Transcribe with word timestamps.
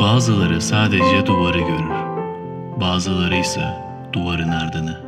Bazıları 0.00 0.60
sadece 0.60 1.26
duvarı 1.26 1.58
görür. 1.58 1.90
Bazıları 2.80 3.36
ise 3.36 3.60
duvarın 4.12 4.48
ardını. 4.48 5.04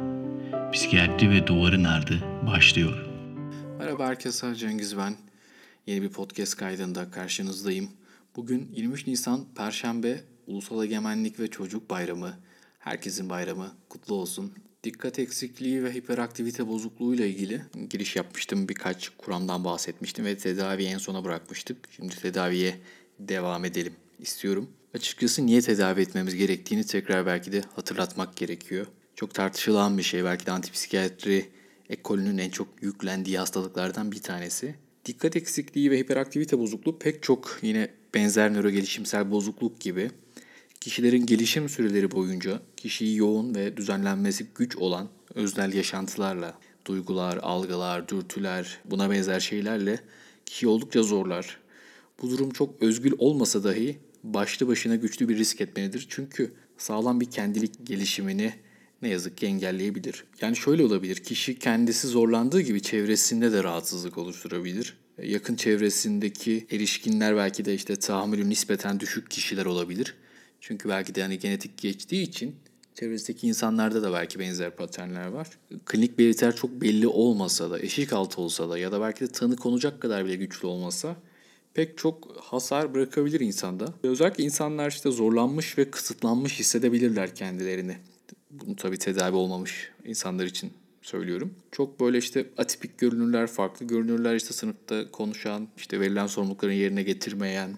Psikiyatri 0.72 1.30
ve 1.30 1.46
duvarın 1.46 1.84
ardı 1.84 2.24
başlıyor. 2.46 3.06
Merhaba 3.78 4.06
herkese 4.06 4.54
Cengiz 4.54 4.96
ben. 4.96 5.16
Yeni 5.86 6.02
bir 6.02 6.08
podcast 6.08 6.56
kaydında 6.56 7.10
karşınızdayım. 7.10 7.88
Bugün 8.36 8.72
23 8.72 9.06
Nisan 9.06 9.44
Perşembe 9.54 10.20
Ulusal 10.46 10.84
Egemenlik 10.84 11.40
ve 11.40 11.50
Çocuk 11.50 11.90
Bayramı. 11.90 12.34
Herkesin 12.78 13.30
bayramı 13.30 13.72
kutlu 13.88 14.14
olsun. 14.14 14.52
Dikkat 14.84 15.18
eksikliği 15.18 15.84
ve 15.84 15.94
hiperaktivite 15.94 16.68
bozukluğu 16.68 17.14
ile 17.14 17.28
ilgili 17.28 17.62
giriş 17.90 18.16
yapmıştım. 18.16 18.68
Birkaç 18.68 19.08
kuramdan 19.08 19.64
bahsetmiştim 19.64 20.24
ve 20.24 20.36
tedaviyi 20.36 20.88
en 20.88 20.98
sona 20.98 21.24
bırakmıştık. 21.24 21.76
Şimdi 21.96 22.16
tedaviye 22.16 22.80
devam 23.18 23.64
edelim 23.64 23.92
istiyorum. 24.18 24.70
Açıkçası 24.94 25.46
niye 25.46 25.60
tedavi 25.60 26.00
etmemiz 26.00 26.34
gerektiğini 26.34 26.86
tekrar 26.86 27.26
belki 27.26 27.52
de 27.52 27.62
hatırlatmak 27.76 28.36
gerekiyor. 28.36 28.86
Çok 29.16 29.34
tartışılan 29.34 29.98
bir 29.98 30.02
şey. 30.02 30.24
Belki 30.24 30.46
de 30.46 30.52
antipsikiyatri 30.52 31.48
ekolünün 31.90 32.38
en 32.38 32.50
çok 32.50 32.68
yüklendiği 32.80 33.38
hastalıklardan 33.38 34.12
bir 34.12 34.22
tanesi. 34.22 34.74
Dikkat 35.04 35.36
eksikliği 35.36 35.90
ve 35.90 35.98
hiperaktivite 35.98 36.58
bozukluğu 36.58 36.98
pek 36.98 37.22
çok 37.22 37.58
yine 37.62 37.90
benzer 38.14 38.54
nörogelişimsel 38.54 39.30
bozukluk 39.30 39.80
gibi 39.80 40.10
kişilerin 40.80 41.26
gelişim 41.26 41.68
süreleri 41.68 42.10
boyunca 42.10 42.60
kişiyi 42.76 43.16
yoğun 43.16 43.54
ve 43.54 43.76
düzenlenmesi 43.76 44.46
güç 44.54 44.76
olan 44.76 45.08
öznel 45.34 45.72
yaşantılarla, 45.72 46.58
duygular, 46.84 47.36
algılar, 47.42 48.08
dürtüler, 48.08 48.78
buna 48.84 49.10
benzer 49.10 49.40
şeylerle 49.40 50.00
kişi 50.46 50.68
oldukça 50.68 51.02
zorlar. 51.02 51.60
Bu 52.22 52.30
durum 52.30 52.50
çok 52.50 52.82
özgül 52.82 53.12
olmasa 53.18 53.64
dahi 53.64 53.98
başlı 54.34 54.68
başına 54.68 54.96
güçlü 54.96 55.28
bir 55.28 55.36
risk 55.36 55.60
etmelidir. 55.60 56.06
Çünkü 56.10 56.52
sağlam 56.78 57.20
bir 57.20 57.30
kendilik 57.30 57.86
gelişimini 57.86 58.52
ne 59.02 59.08
yazık 59.08 59.38
ki 59.38 59.46
engelleyebilir. 59.46 60.24
Yani 60.40 60.56
şöyle 60.56 60.84
olabilir. 60.84 61.16
Kişi 61.16 61.58
kendisi 61.58 62.06
zorlandığı 62.06 62.60
gibi 62.60 62.82
çevresinde 62.82 63.52
de 63.52 63.64
rahatsızlık 63.64 64.18
oluşturabilir. 64.18 64.96
Yakın 65.22 65.56
çevresindeki 65.56 66.66
erişkinler 66.70 67.36
belki 67.36 67.64
de 67.64 67.74
işte 67.74 67.96
tahammülü 67.96 68.48
nispeten 68.48 69.00
düşük 69.00 69.30
kişiler 69.30 69.66
olabilir. 69.66 70.14
Çünkü 70.60 70.88
belki 70.88 71.14
de 71.14 71.22
hani 71.22 71.38
genetik 71.38 71.78
geçtiği 71.78 72.22
için 72.22 72.54
çevresindeki 72.94 73.46
insanlarda 73.46 74.02
da 74.02 74.12
belki 74.12 74.38
benzer 74.38 74.76
paternler 74.76 75.26
var. 75.26 75.48
Klinik 75.84 76.18
belirtiler 76.18 76.56
çok 76.56 76.70
belli 76.70 77.08
olmasa 77.08 77.70
da, 77.70 77.80
eşik 77.80 78.12
altı 78.12 78.40
olsa 78.40 78.70
da 78.70 78.78
ya 78.78 78.92
da 78.92 79.00
belki 79.00 79.20
de 79.20 79.28
tanı 79.28 79.56
konacak 79.56 80.00
kadar 80.00 80.24
bile 80.24 80.36
güçlü 80.36 80.66
olmasa 80.66 81.16
pek 81.76 81.98
çok 81.98 82.36
hasar 82.40 82.94
bırakabilir 82.94 83.40
insanda. 83.40 83.94
Özellikle 84.02 84.44
insanlar 84.44 84.90
işte 84.90 85.10
zorlanmış 85.10 85.78
ve 85.78 85.90
kısıtlanmış 85.90 86.58
hissedebilirler 86.58 87.34
kendilerini. 87.34 87.96
Bunu 88.50 88.76
tabii 88.76 88.98
tedavi 88.98 89.36
olmamış 89.36 89.90
insanlar 90.04 90.44
için 90.44 90.72
söylüyorum. 91.02 91.54
Çok 91.72 92.00
böyle 92.00 92.18
işte 92.18 92.46
atipik 92.58 92.98
görünürler, 92.98 93.46
farklı 93.46 93.86
görünürler 93.86 94.36
işte 94.36 94.54
sınıfta 94.54 95.10
konuşan, 95.10 95.68
işte 95.76 96.00
verilen 96.00 96.26
sorumlulukların 96.26 96.74
yerine 96.74 97.02
getirmeyen, 97.02 97.70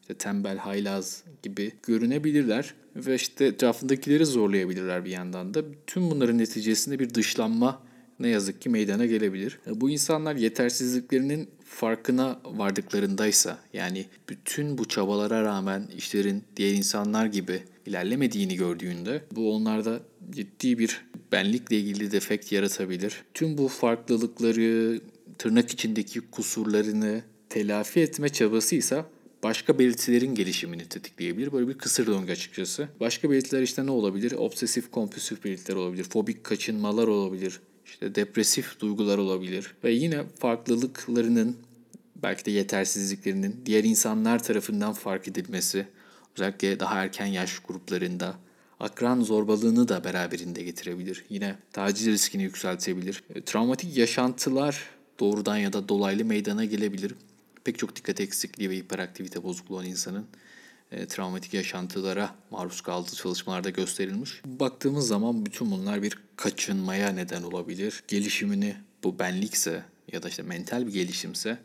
işte 0.00 0.14
tembel, 0.14 0.56
haylaz 0.56 1.24
gibi 1.42 1.72
görünebilirler 1.82 2.74
ve 2.96 3.14
işte 3.14 3.44
etrafındakileri 3.44 4.26
zorlayabilirler 4.26 5.04
bir 5.04 5.10
yandan 5.10 5.54
da. 5.54 5.62
Tüm 5.86 6.10
bunların 6.10 6.38
neticesinde 6.38 6.98
bir 6.98 7.14
dışlanma 7.14 7.82
ne 8.20 8.28
yazık 8.28 8.62
ki 8.62 8.68
meydana 8.68 9.06
gelebilir. 9.06 9.58
Bu 9.66 9.90
insanlar 9.90 10.36
yetersizliklerinin 10.36 11.48
farkına 11.66 12.40
vardıklarındaysa 12.44 13.58
yani 13.72 14.06
bütün 14.28 14.78
bu 14.78 14.88
çabalara 14.88 15.42
rağmen 15.42 15.88
işlerin 15.96 16.44
diğer 16.56 16.72
insanlar 16.72 17.26
gibi 17.26 17.62
ilerlemediğini 17.86 18.56
gördüğünde 18.56 19.22
bu 19.32 19.54
onlarda 19.54 20.00
ciddi 20.30 20.78
bir 20.78 21.06
benlikle 21.32 21.76
ilgili 21.76 22.10
defekt 22.10 22.52
yaratabilir. 22.52 23.24
Tüm 23.34 23.58
bu 23.58 23.68
farklılıkları, 23.68 25.00
tırnak 25.38 25.70
içindeki 25.70 26.20
kusurlarını 26.20 27.22
telafi 27.48 28.00
etme 28.00 28.28
çabası 28.28 28.76
ise 28.76 29.04
başka 29.42 29.78
belirtilerin 29.78 30.34
gelişimini 30.34 30.88
tetikleyebilir. 30.88 31.52
Böyle 31.52 31.68
bir 31.68 31.78
kısır 31.78 32.06
döngü 32.06 32.32
açıkçası. 32.32 32.88
Başka 33.00 33.30
belirtiler 33.30 33.62
işte 33.62 33.86
ne 33.86 33.90
olabilir? 33.90 34.32
Obsesif 34.32 34.90
kompulsif 34.90 35.44
belirtiler 35.44 35.76
olabilir. 35.76 36.04
Fobik 36.04 36.44
kaçınmalar 36.44 37.06
olabilir 37.06 37.60
işte 37.86 38.14
depresif 38.14 38.80
duygular 38.80 39.18
olabilir 39.18 39.74
ve 39.84 39.92
yine 39.92 40.24
farklılıklarının 40.38 41.56
belki 42.22 42.44
de 42.44 42.50
yetersizliklerinin 42.50 43.62
diğer 43.66 43.84
insanlar 43.84 44.42
tarafından 44.42 44.92
fark 44.92 45.28
edilmesi 45.28 45.86
özellikle 46.36 46.80
daha 46.80 47.02
erken 47.02 47.26
yaş 47.26 47.58
gruplarında 47.58 48.34
akran 48.80 49.20
zorbalığını 49.20 49.88
da 49.88 50.04
beraberinde 50.04 50.62
getirebilir. 50.62 51.24
Yine 51.30 51.56
taciz 51.72 52.06
riskini 52.06 52.42
yükseltebilir. 52.42 53.22
E, 53.34 53.40
travmatik 53.40 53.96
yaşantılar 53.96 54.82
doğrudan 55.20 55.56
ya 55.56 55.72
da 55.72 55.88
dolaylı 55.88 56.24
meydana 56.24 56.64
gelebilir. 56.64 57.14
Pek 57.64 57.78
çok 57.78 57.96
dikkat 57.96 58.20
eksikliği 58.20 58.70
ve 58.70 58.76
hiperaktivite 58.76 59.42
bozukluğu 59.42 59.74
olan 59.74 59.86
insanın 59.86 60.26
e, 60.90 61.06
travmatik 61.06 61.54
yaşantılara 61.54 62.34
maruz 62.50 62.80
kaldığı 62.80 63.14
çalışmalarda 63.14 63.70
gösterilmiş. 63.70 64.40
Baktığımız 64.44 65.08
zaman 65.08 65.46
bütün 65.46 65.70
bunlar 65.70 66.02
bir 66.02 66.18
kaçınmaya 66.36 67.08
neden 67.08 67.42
olabilir. 67.42 68.02
Gelişimini 68.08 68.76
bu 69.04 69.18
benlikse 69.18 69.84
ya 70.12 70.22
da 70.22 70.28
işte 70.28 70.42
mental 70.42 70.86
bir 70.86 70.92
gelişimse 70.92 71.58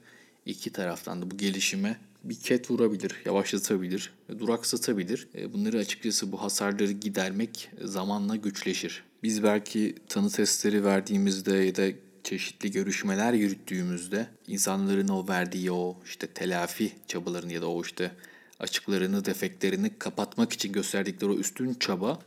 iki 0.45 0.71
taraftan 0.71 1.21
da 1.21 1.31
bu 1.31 1.37
gelişime 1.37 1.97
bir 2.23 2.39
ket 2.39 2.71
vurabilir, 2.71 3.15
yavaşlatabilir, 3.25 4.13
duraksatabilir. 4.39 5.27
E, 5.35 5.53
bunları 5.53 5.77
açıkçası 5.77 6.31
bu 6.31 6.41
hasarları 6.41 6.91
gidermek 6.91 7.69
zamanla 7.83 8.35
güçleşir. 8.35 9.03
Biz 9.23 9.43
belki 9.43 9.95
tanı 10.07 10.29
testleri 10.29 10.85
verdiğimizde 10.85 11.55
ya 11.55 11.75
da 11.75 11.87
çeşitli 12.23 12.71
görüşmeler 12.71 13.33
yürüttüğümüzde 13.33 14.27
insanların 14.47 15.07
o 15.07 15.27
verdiği 15.27 15.71
o 15.71 15.97
işte 16.05 16.27
telafi 16.27 16.91
çabalarını 17.07 17.53
ya 17.53 17.61
da 17.61 17.69
o 17.69 17.81
işte 17.81 18.11
açıklarını, 18.61 19.25
defeklerini 19.25 19.91
kapatmak 19.99 20.53
için 20.53 20.71
gösterdikleri 20.71 21.31
o 21.31 21.35
üstün 21.35 21.73
çaba 21.73 22.19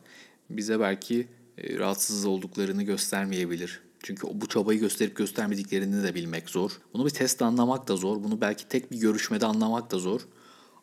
bize 0.50 0.80
belki 0.80 1.28
e, 1.58 1.78
rahatsız 1.78 2.24
olduklarını 2.24 2.82
göstermeyebilir. 2.82 3.80
Çünkü 4.02 4.28
bu 4.32 4.48
çabayı 4.48 4.80
gösterip 4.80 5.16
göstermediklerini 5.16 6.02
de 6.02 6.14
bilmek 6.14 6.50
zor. 6.50 6.70
Bunu 6.94 7.06
bir 7.06 7.10
testte 7.10 7.44
anlamak 7.44 7.88
da 7.88 7.96
zor. 7.96 8.24
Bunu 8.24 8.40
belki 8.40 8.68
tek 8.68 8.92
bir 8.92 9.00
görüşmede 9.00 9.46
anlamak 9.46 9.90
da 9.90 9.98
zor. 9.98 10.20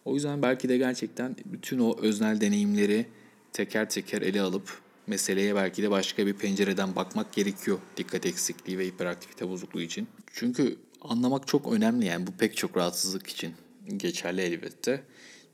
O 0.05 0.15
yüzden 0.15 0.41
belki 0.41 0.69
de 0.69 0.77
gerçekten 0.77 1.35
bütün 1.45 1.79
o 1.79 1.97
öznel 2.01 2.41
deneyimleri 2.41 3.05
teker 3.53 3.89
teker 3.89 4.21
ele 4.21 4.41
alıp 4.41 4.81
meseleye 5.07 5.55
belki 5.55 5.83
de 5.83 5.91
başka 5.91 6.25
bir 6.25 6.33
pencereden 6.33 6.95
bakmak 6.95 7.33
gerekiyor 7.33 7.79
dikkat 7.97 8.25
eksikliği 8.25 8.79
ve 8.79 8.85
hiperaktivite 8.85 9.49
bozukluğu 9.49 9.81
için. 9.81 10.07
Çünkü 10.33 10.77
anlamak 11.01 11.47
çok 11.47 11.73
önemli 11.73 12.05
yani 12.05 12.27
bu 12.27 12.31
pek 12.31 12.57
çok 12.57 12.77
rahatsızlık 12.77 13.27
için 13.27 13.53
geçerli 13.97 14.41
elbette 14.41 15.03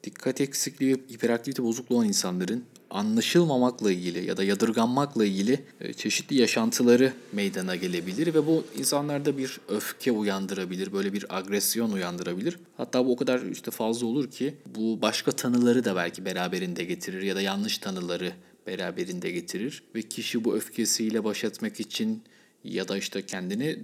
dikkat 0.04 0.42
eksikliği 0.42 0.96
ve 0.96 1.14
hiperaktivite 1.14 1.64
bozukluğu 1.64 1.96
olan 1.96 2.08
insanların 2.08 2.64
anlaşılmamakla 2.90 3.92
ilgili 3.92 4.26
ya 4.26 4.38
da 4.38 4.44
yadırganmakla 4.44 5.26
ilgili 5.26 5.60
e, 5.82 5.94
çeşitli 5.94 6.36
yaşantıları 6.36 7.14
meydana 7.32 7.76
gelebilir 7.76 8.34
ve 8.34 8.48
bu 8.48 8.64
insanlarda 8.78 9.38
bir 9.38 9.60
öfke 9.68 10.12
uyandırabilir, 10.12 10.94
böyle 10.94 11.14
bir 11.14 11.38
agresyon 11.38 11.92
uyandırabilir. 11.92 12.60
Hatta 12.78 13.06
bu 13.06 13.12
o 13.12 13.16
kadar 13.16 13.42
işte 13.42 13.72
fazla 13.72 14.08
olur 14.08 14.32
ki 14.32 14.54
bu 14.76 15.02
başka 15.02 15.32
tanıları 15.32 15.86
da 15.86 15.96
belki 15.96 16.26
beraberinde 16.26 16.84
getirir 16.84 17.22
ya 17.22 17.36
da 17.36 17.42
yanlış 17.42 17.78
tanıları 17.78 18.34
beraberinde 18.68 19.32
getirir 19.32 19.84
ve 19.96 20.02
kişi 20.02 20.44
bu 20.44 20.56
öfkesiyle 20.56 21.24
baş 21.24 21.44
etmek 21.44 21.80
için 21.80 22.24
ya 22.64 22.88
da 22.88 22.98
işte 22.98 23.26
kendini 23.26 23.80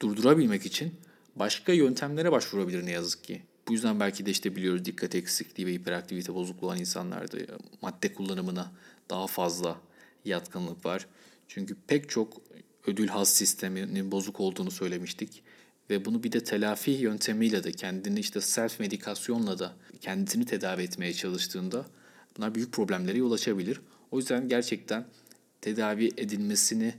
durdurabilmek 0.00 0.66
için 0.66 0.94
başka 1.36 1.72
yöntemlere 1.72 2.32
başvurabilir 2.32 2.86
ne 2.86 2.90
yazık 2.90 3.24
ki. 3.24 3.42
Bu 3.68 3.72
yüzden 3.72 4.00
belki 4.00 4.26
de 4.26 4.30
işte 4.30 4.56
biliyoruz 4.56 4.84
dikkat 4.84 5.14
eksikliği 5.14 5.66
ve 5.68 5.72
hiperaktivite 5.72 6.34
bozukluğu 6.34 6.66
olan 6.66 6.78
insanlarda 6.78 7.36
madde 7.82 8.14
kullanımına 8.14 8.72
daha 9.10 9.26
fazla 9.26 9.80
yatkınlık 10.24 10.86
var. 10.86 11.06
Çünkü 11.48 11.76
pek 11.86 12.10
çok 12.10 12.40
ödül 12.86 13.08
haz 13.08 13.28
sisteminin 13.28 14.10
bozuk 14.10 14.40
olduğunu 14.40 14.70
söylemiştik. 14.70 15.42
Ve 15.90 16.04
bunu 16.04 16.22
bir 16.22 16.32
de 16.32 16.44
telafi 16.44 16.90
yöntemiyle 16.90 17.64
de 17.64 17.72
kendini 17.72 18.20
işte 18.20 18.40
self 18.40 18.80
medikasyonla 18.80 19.58
da 19.58 19.76
kendisini 20.00 20.44
tedavi 20.44 20.82
etmeye 20.82 21.12
çalıştığında 21.12 21.86
bunlar 22.36 22.54
büyük 22.54 22.72
problemlere 22.72 23.18
yol 23.18 23.32
açabilir. 23.32 23.80
O 24.10 24.18
yüzden 24.18 24.48
gerçekten 24.48 25.06
tedavi 25.60 26.10
edilmesini 26.16 26.94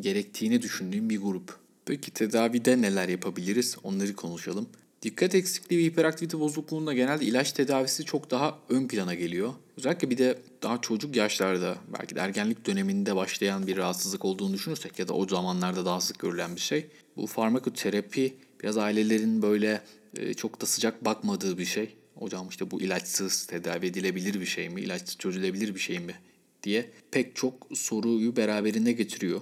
gerektiğini 0.00 0.62
düşündüğüm 0.62 1.10
bir 1.10 1.20
grup. 1.20 1.58
Peki 1.84 2.10
tedavide 2.10 2.82
neler 2.82 3.08
yapabiliriz? 3.08 3.76
Onları 3.82 4.16
konuşalım. 4.16 4.68
Dikkat 5.02 5.34
eksikliği 5.34 5.80
ve 5.80 5.84
hiperaktivite 5.84 6.40
bozukluğunda 6.40 6.94
genelde 6.94 7.24
ilaç 7.24 7.52
tedavisi 7.52 8.04
çok 8.04 8.30
daha 8.30 8.58
ön 8.68 8.88
plana 8.88 9.14
geliyor. 9.14 9.52
Özellikle 9.76 10.10
bir 10.10 10.18
de 10.18 10.38
daha 10.62 10.80
çocuk 10.80 11.16
yaşlarda 11.16 11.78
belki 11.98 12.14
de 12.14 12.20
ergenlik 12.20 12.66
döneminde 12.66 13.16
başlayan 13.16 13.66
bir 13.66 13.76
rahatsızlık 13.76 14.24
olduğunu 14.24 14.54
düşünürsek 14.54 14.98
ya 14.98 15.08
da 15.08 15.12
o 15.12 15.28
zamanlarda 15.28 15.84
daha 15.84 16.00
sık 16.00 16.18
görülen 16.18 16.56
bir 16.56 16.60
şey. 16.60 16.86
Bu 17.16 17.26
farmakoterapi 17.26 18.34
biraz 18.62 18.76
ailelerin 18.76 19.42
böyle 19.42 19.82
e, 20.16 20.34
çok 20.34 20.60
da 20.60 20.66
sıcak 20.66 21.04
bakmadığı 21.04 21.58
bir 21.58 21.64
şey. 21.64 21.94
hocam 22.14 22.48
işte 22.48 22.70
bu 22.70 22.80
ilaçsız 22.80 23.46
tedavi 23.46 23.86
edilebilir 23.86 24.40
bir 24.40 24.46
şey 24.46 24.68
mi, 24.68 24.80
ilaçsız 24.80 25.18
çözülebilir 25.18 25.74
bir 25.74 25.80
şey 25.80 25.98
mi 25.98 26.14
diye 26.62 26.90
pek 27.10 27.36
çok 27.36 27.66
soruyu 27.74 28.36
beraberinde 28.36 28.92
getiriyor. 28.92 29.40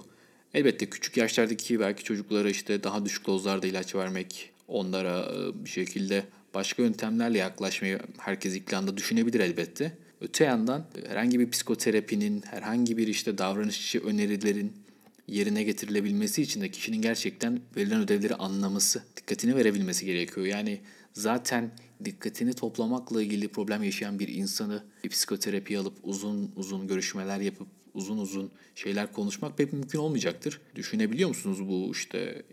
Elbette 0.53 0.89
küçük 0.89 1.17
yaşlardaki 1.17 1.79
belki 1.79 2.03
çocuklara 2.03 2.49
işte 2.49 2.83
daha 2.83 3.05
düşük 3.05 3.27
dozlarda 3.27 3.67
ilaç 3.67 3.95
vermek, 3.95 4.51
onlara 4.69 5.19
e, 5.19 5.65
bir 5.65 5.69
şekilde 5.69 6.23
başka 6.53 6.83
yöntemlerle 6.83 7.37
yaklaşmayı 7.37 7.99
herkes 8.17 8.55
ilk 8.55 8.73
anda 8.73 8.97
düşünebilir 8.97 9.39
elbette. 9.39 9.97
Öte 10.21 10.43
yandan 10.43 10.85
herhangi 11.07 11.39
bir 11.39 11.51
psikoterapinin, 11.51 12.41
herhangi 12.41 12.97
bir 12.97 13.07
işte 13.07 13.37
davranışçı 13.37 13.99
önerilerin 13.99 14.73
yerine 15.27 15.63
getirilebilmesi 15.63 16.41
için 16.41 16.61
de 16.61 16.71
kişinin 16.71 17.01
gerçekten 17.01 17.59
verilen 17.75 18.01
ödevleri 18.01 18.35
anlaması, 18.35 19.03
dikkatini 19.17 19.55
verebilmesi 19.55 20.05
gerekiyor. 20.05 20.45
Yani 20.47 20.79
zaten 21.13 21.71
dikkatini 22.05 22.53
toplamakla 22.53 23.21
ilgili 23.21 23.47
problem 23.47 23.83
yaşayan 23.83 24.19
bir 24.19 24.27
insanı 24.27 24.83
bir 25.03 25.09
psikoterapi 25.09 25.77
alıp 25.77 25.93
uzun 26.03 26.51
uzun 26.55 26.87
görüşmeler 26.87 27.39
yapıp 27.39 27.67
uzun 27.99 28.17
uzun 28.17 28.51
şeyler 28.75 29.13
konuşmak 29.13 29.57
pek 29.57 29.73
mümkün 29.73 29.99
olmayacaktır. 29.99 30.61
Düşünebiliyor 30.75 31.29
musunuz 31.29 31.67
bu 31.67 31.91
işte 31.91 32.43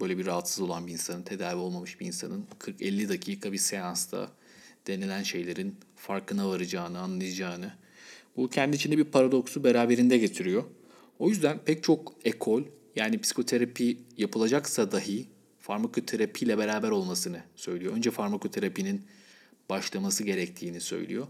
böyle 0.00 0.18
bir 0.18 0.26
rahatsız 0.26 0.60
olan 0.60 0.86
bir 0.86 0.92
insanın, 0.92 1.22
tedavi 1.22 1.56
olmamış 1.56 2.00
bir 2.00 2.06
insanın 2.06 2.46
40-50 2.60 3.08
dakika 3.08 3.52
bir 3.52 3.58
seansta 3.58 4.30
denilen 4.86 5.22
şeylerin 5.22 5.74
farkına 5.96 6.48
varacağını, 6.48 7.00
anlayacağını. 7.00 7.72
Bu 8.36 8.50
kendi 8.50 8.76
içinde 8.76 8.98
bir 8.98 9.04
paradoksu 9.04 9.64
beraberinde 9.64 10.18
getiriyor. 10.18 10.64
O 11.18 11.28
yüzden 11.28 11.58
pek 11.64 11.82
çok 11.82 12.14
ekol 12.24 12.62
yani 12.96 13.20
psikoterapi 13.20 13.98
yapılacaksa 14.16 14.92
dahi 14.92 15.26
farmakoterapi 15.58 16.44
ile 16.44 16.58
beraber 16.58 16.90
olmasını 16.90 17.40
söylüyor. 17.56 17.92
Önce 17.92 18.10
farmakoterapinin 18.10 19.02
başlaması 19.70 20.24
gerektiğini 20.24 20.80
söylüyor. 20.80 21.26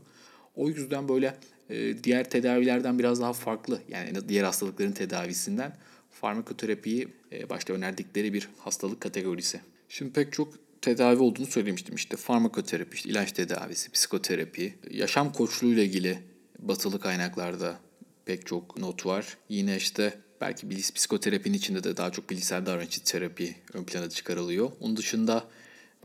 O 0.57 0.69
yüzden 0.69 1.09
böyle 1.09 1.37
e, 1.71 2.05
diğer 2.05 2.31
tedavilerden 2.31 2.99
biraz 2.99 3.21
daha 3.21 3.33
farklı 3.33 3.81
yani 3.89 4.29
diğer 4.29 4.45
hastalıkların 4.45 4.93
tedavisinden 4.93 5.77
farmakoterapiyi 6.11 7.09
e, 7.33 7.49
başta 7.49 7.73
önerdikleri 7.73 8.33
bir 8.33 8.49
hastalık 8.59 9.01
kategorisi. 9.01 9.61
Şimdi 9.89 10.13
pek 10.13 10.33
çok 10.33 10.55
tedavi 10.83 11.23
olduğunu 11.23 11.47
söylemiştim. 11.47 11.95
İşte 11.95 12.17
farmakoterapi, 12.17 12.97
işte 12.97 13.09
ilaç 13.09 13.33
tedavisi, 13.33 13.91
psikoterapi, 13.91 14.75
yaşam 14.91 15.33
koçluğu 15.33 15.73
ilgili 15.73 16.19
batılı 16.59 17.01
kaynaklarda 17.01 17.79
pek 18.25 18.47
çok 18.47 18.79
not 18.79 19.07
var. 19.07 19.37
Yine 19.49 19.77
işte 19.77 20.19
belki 20.41 20.71
bilis 20.71 20.93
psikoterapinin 20.93 21.55
içinde 21.55 21.85
de 21.85 21.97
daha 21.97 22.13
çok 22.13 22.31
bilişsel 22.31 22.67
davranışçı 22.67 23.05
terapi 23.05 23.55
ön 23.73 23.85
plana 23.85 24.11
çıkarılıyor. 24.11 24.71
Onun 24.81 24.97
dışında 24.97 25.45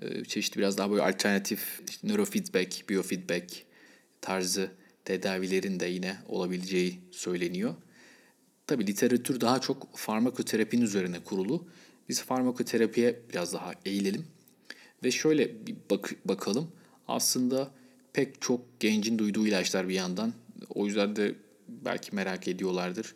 e, 0.02 0.24
çeşitli 0.24 0.60
biraz 0.60 0.78
daha 0.78 0.92
böyle 0.92 1.02
alternatif 1.02 1.82
işte 1.90 2.08
neurofeedback, 2.08 2.90
biofeedback 2.90 3.71
tarzı 4.22 4.72
tedavilerin 5.06 5.80
de 5.80 5.86
yine 5.86 6.18
olabileceği 6.28 7.00
söyleniyor. 7.12 7.76
Tabi 8.68 8.88
literatür 8.88 9.42
daha 9.42 9.62
çok 9.62 9.98
farmakoterapinin 9.98 10.82
üzerine 10.82 11.20
kurulu. 11.20 11.68
Biz 12.10 12.22
farmakoterapiye 12.22 13.20
biraz 13.34 13.54
daha 13.54 13.72
eğilelim. 13.86 14.26
Ve 15.04 15.12
şöyle 15.12 15.68
bir 15.68 15.76
bak 15.90 16.16
bakalım. 16.26 16.72
Aslında 17.08 17.72
pek 18.14 18.42
çok 18.42 18.80
gencin 18.80 19.20
duyduğu 19.20 19.48
ilaçlar 19.48 19.90
bir 19.90 19.94
yandan. 19.94 20.34
O 20.70 20.86
yüzden 20.86 21.16
de 21.16 21.36
belki 21.68 22.16
merak 22.16 22.48
ediyorlardır. 22.48 23.16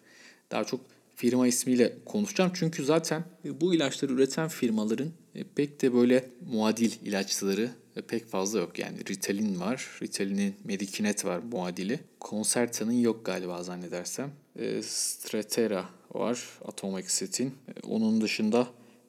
Daha 0.51 0.63
çok 0.63 0.81
firma 1.15 1.47
ismiyle 1.47 1.97
konuşacağım. 2.05 2.51
Çünkü 2.53 2.85
zaten 2.85 3.23
bu 3.43 3.75
ilaçları 3.75 4.13
üreten 4.13 4.47
firmaların 4.47 5.11
pek 5.43 5.81
de 5.81 5.93
böyle 5.93 6.29
muadil 6.51 6.91
ilaçları 7.03 7.71
e, 7.95 8.01
pek 8.01 8.25
fazla 8.25 8.59
yok. 8.59 8.79
Yani 8.79 8.97
Ritalin 9.09 9.59
var. 9.59 9.89
Ritalin'in 10.01 10.55
Medikinet 10.63 11.25
var 11.25 11.39
muadili. 11.51 11.99
Concerta'nın 12.21 12.91
yok 12.91 13.25
galiba 13.25 13.63
zannedersem. 13.63 14.31
E, 14.59 14.81
Stratera 14.81 15.89
var. 16.13 16.43
Atomoxetin. 16.65 17.53
Onun 17.87 18.21
dışında 18.21 18.67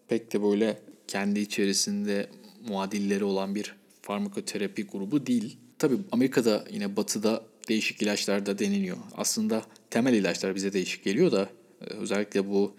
pek 0.08 0.32
de 0.32 0.43
böyle 0.43 0.78
kendi 1.08 1.40
içerisinde 1.40 2.26
muadilleri 2.69 3.25
olan 3.25 3.55
bir 3.55 3.75
farmakoterapi 4.02 4.87
grubu 4.87 5.26
değil. 5.26 5.56
Tabii 5.78 5.96
Amerika'da 6.12 6.64
yine 6.70 6.96
batıda 6.96 7.43
değişik 7.69 8.02
ilaçlar 8.02 8.46
da 8.46 8.58
deniliyor. 8.58 8.96
Aslında 9.14 9.62
temel 9.90 10.14
ilaçlar 10.14 10.55
bize 10.55 10.73
değişik 10.73 11.05
geliyor 11.05 11.32
da 11.32 11.49
e, 11.81 11.94
özellikle 11.94 12.49
bu 12.49 12.75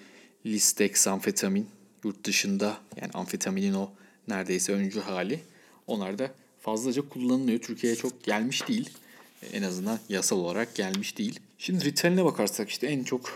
Listex 0.46 1.08
amfetamin 1.08 1.68
yurt 2.04 2.24
dışında 2.24 2.78
yani 3.02 3.12
amfetaminin 3.14 3.74
o 3.74 3.90
neredeyse 4.28 4.74
öncü 4.74 5.00
hali 5.00 5.40
onlar 5.88 6.20
da 6.20 6.32
fazlaca 6.60 7.10
kullanılıyor. 7.10 7.60
Türkiye'ye 7.60 7.98
çok 7.98 8.24
gelmiş 8.24 8.68
değil. 8.68 8.90
En 9.54 9.64
azından 9.64 10.00
yasal 10.10 10.38
olarak 10.38 10.76
gelmiş 10.76 11.18
değil. 11.18 11.40
Şimdi 11.58 11.86
Ritalin'e 11.86 12.26
bakarsak 12.26 12.70
işte 12.70 12.88
en 12.88 13.04
çok 13.04 13.32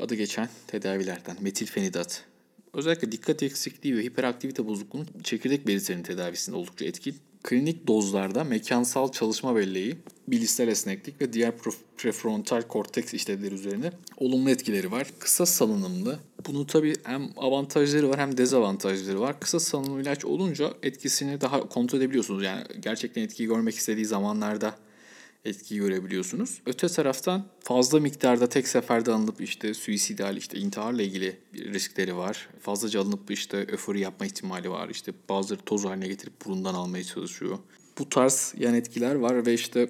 adı 0.00 0.14
geçen 0.14 0.48
tedavilerden 0.66 1.36
metilfenidat. 1.40 2.24
Özellikle 2.72 3.12
dikkat 3.12 3.42
eksikliği 3.42 3.96
ve 3.96 4.02
hiperaktivite 4.02 4.66
bozukluğunun 4.66 5.08
çekirdek 5.22 5.66
belirtilerinin 5.66 6.04
tedavisinde 6.04 6.56
oldukça 6.56 6.84
etkili 6.84 7.16
klinik 7.44 7.86
dozlarda 7.86 8.44
mekansal 8.44 9.12
çalışma 9.12 9.56
belleği, 9.56 9.96
bilişsel 10.28 10.68
esneklik 10.68 11.20
ve 11.20 11.32
diğer 11.32 11.52
prefrontal 11.98 12.62
korteks 12.62 13.14
işlevleri 13.14 13.54
üzerine 13.54 13.92
olumlu 14.16 14.50
etkileri 14.50 14.92
var. 14.92 15.06
Kısa 15.18 15.46
salınımlı. 15.46 16.18
Bunun 16.46 16.64
tabii 16.64 16.94
hem 17.04 17.28
avantajları 17.36 18.10
var 18.10 18.20
hem 18.20 18.36
dezavantajları 18.36 19.20
var. 19.20 19.40
Kısa 19.40 19.60
salınımlı 19.60 20.02
ilaç 20.02 20.24
olunca 20.24 20.74
etkisini 20.82 21.40
daha 21.40 21.68
kontrol 21.68 21.98
edebiliyorsunuz. 21.98 22.42
Yani 22.42 22.62
gerçekten 22.80 23.22
etkiyi 23.22 23.48
görmek 23.48 23.74
istediği 23.74 24.06
zamanlarda 24.06 24.74
etki 25.44 25.76
görebiliyorsunuz. 25.76 26.60
Öte 26.66 26.88
taraftan 26.88 27.46
fazla 27.60 28.00
miktarda 28.00 28.48
tek 28.48 28.68
seferde 28.68 29.12
alınıp 29.12 29.40
işte 29.40 29.74
suisidal 29.74 30.36
işte 30.36 30.58
intiharla 30.58 31.02
ilgili 31.02 31.36
riskleri 31.54 32.16
var. 32.16 32.48
Fazlaca 32.60 33.00
alınıp 33.00 33.30
işte 33.30 33.56
öfori 33.56 34.00
yapma 34.00 34.26
ihtimali 34.26 34.70
var. 34.70 34.88
İşte 34.88 35.12
bazıları 35.28 35.60
toz 35.62 35.84
haline 35.84 36.06
getirip 36.06 36.46
burundan 36.46 36.74
almaya 36.74 37.04
çalışıyor. 37.04 37.58
Bu 37.98 38.08
tarz 38.08 38.54
yan 38.58 38.74
etkiler 38.74 39.14
var 39.14 39.46
ve 39.46 39.54
işte 39.54 39.88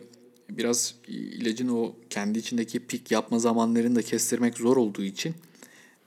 biraz 0.51 0.95
ilacın 1.09 1.69
o 1.69 1.95
kendi 2.11 2.39
içindeki 2.39 2.81
pik 2.87 3.11
yapma 3.11 3.39
zamanlarını 3.39 3.97
da 3.97 4.03
kestirmek 4.03 4.59
zor 4.59 4.77
olduğu 4.77 5.05
için 5.05 5.35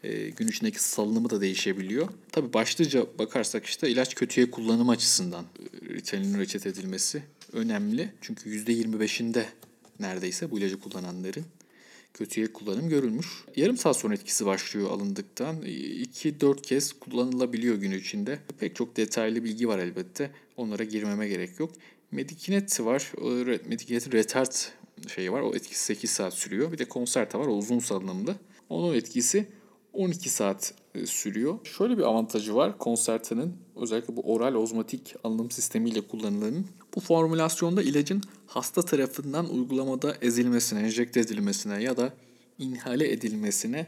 e, 0.04 0.30
gün 0.30 0.48
içindeki 0.48 0.84
salınımı 0.84 1.30
da 1.30 1.42
değişebiliyor. 1.42 2.08
Tabi 2.32 2.54
başlıca 2.54 3.06
bakarsak 3.20 3.66
işte 3.66 3.90
ilaç 3.90 4.16
kötüye 4.16 4.52
kullanım 4.52 4.90
açısından 4.90 5.46
e, 5.46 5.94
Ritalin 5.94 6.40
reçet 6.40 6.66
edilmesi 6.68 7.24
önemli. 7.54 8.14
Çünkü 8.22 8.50
%25'inde 8.50 9.46
neredeyse 10.00 10.52
bu 10.52 10.60
ilacı 10.60 10.80
kullananların 10.80 11.46
kötüye 12.14 12.54
kullanım 12.54 12.90
görülmüş. 12.90 13.28
Yarım 13.56 13.78
saat 13.78 13.98
sonra 13.98 14.14
etkisi 14.14 14.46
başlıyor 14.46 14.92
alındıktan. 14.92 15.62
2-4 15.62 16.62
kez 16.62 16.94
kullanılabiliyor 16.94 17.76
gün 17.76 17.92
içinde. 17.92 18.40
Pek 18.60 18.76
çok 18.76 18.98
detaylı 18.98 19.44
bilgi 19.44 19.68
var 19.68 19.80
elbette. 19.80 20.32
Onlara 20.58 20.84
girmeme 20.84 21.28
gerek 21.28 21.60
yok. 21.60 21.72
Medikinet 22.12 22.80
var. 22.80 23.12
Medikinet'in 23.66 24.12
retard 24.12 24.52
şeyi 25.08 25.32
var. 25.32 25.42
O 25.42 25.56
etkisi 25.56 25.84
8 25.84 26.12
saat 26.12 26.34
sürüyor. 26.34 26.72
Bir 26.72 26.78
de 26.78 26.86
konserta 26.86 27.40
var. 27.40 27.48
O 27.48 27.54
uzun 27.58 27.80
salınımlı. 27.80 28.36
Onun 28.70 28.96
etkisi 28.96 29.48
12 29.94 30.30
saat 30.30 30.74
sürüyor. 31.06 31.66
Şöyle 31.66 31.98
bir 31.98 32.04
avantajı 32.04 32.56
var 32.56 32.78
konsertanın 32.78 33.54
özellikle 33.76 34.16
bu 34.16 34.22
oral 34.34 34.56
ozmatik 34.56 35.16
alınım 35.24 35.52
sistemiyle 35.52 36.02
kullanılanın. 36.02 36.66
Bu 36.96 37.00
formülasyonda 37.00 37.82
ilacın 37.82 38.22
hasta 38.48 38.82
tarafından 38.82 39.50
uygulamada 39.54 40.16
ezilmesine, 40.22 40.80
enjekte 40.80 41.20
edilmesine 41.20 41.84
ya 41.84 41.98
da 41.98 42.14
inhale 42.60 43.12
edilmesine 43.12 43.88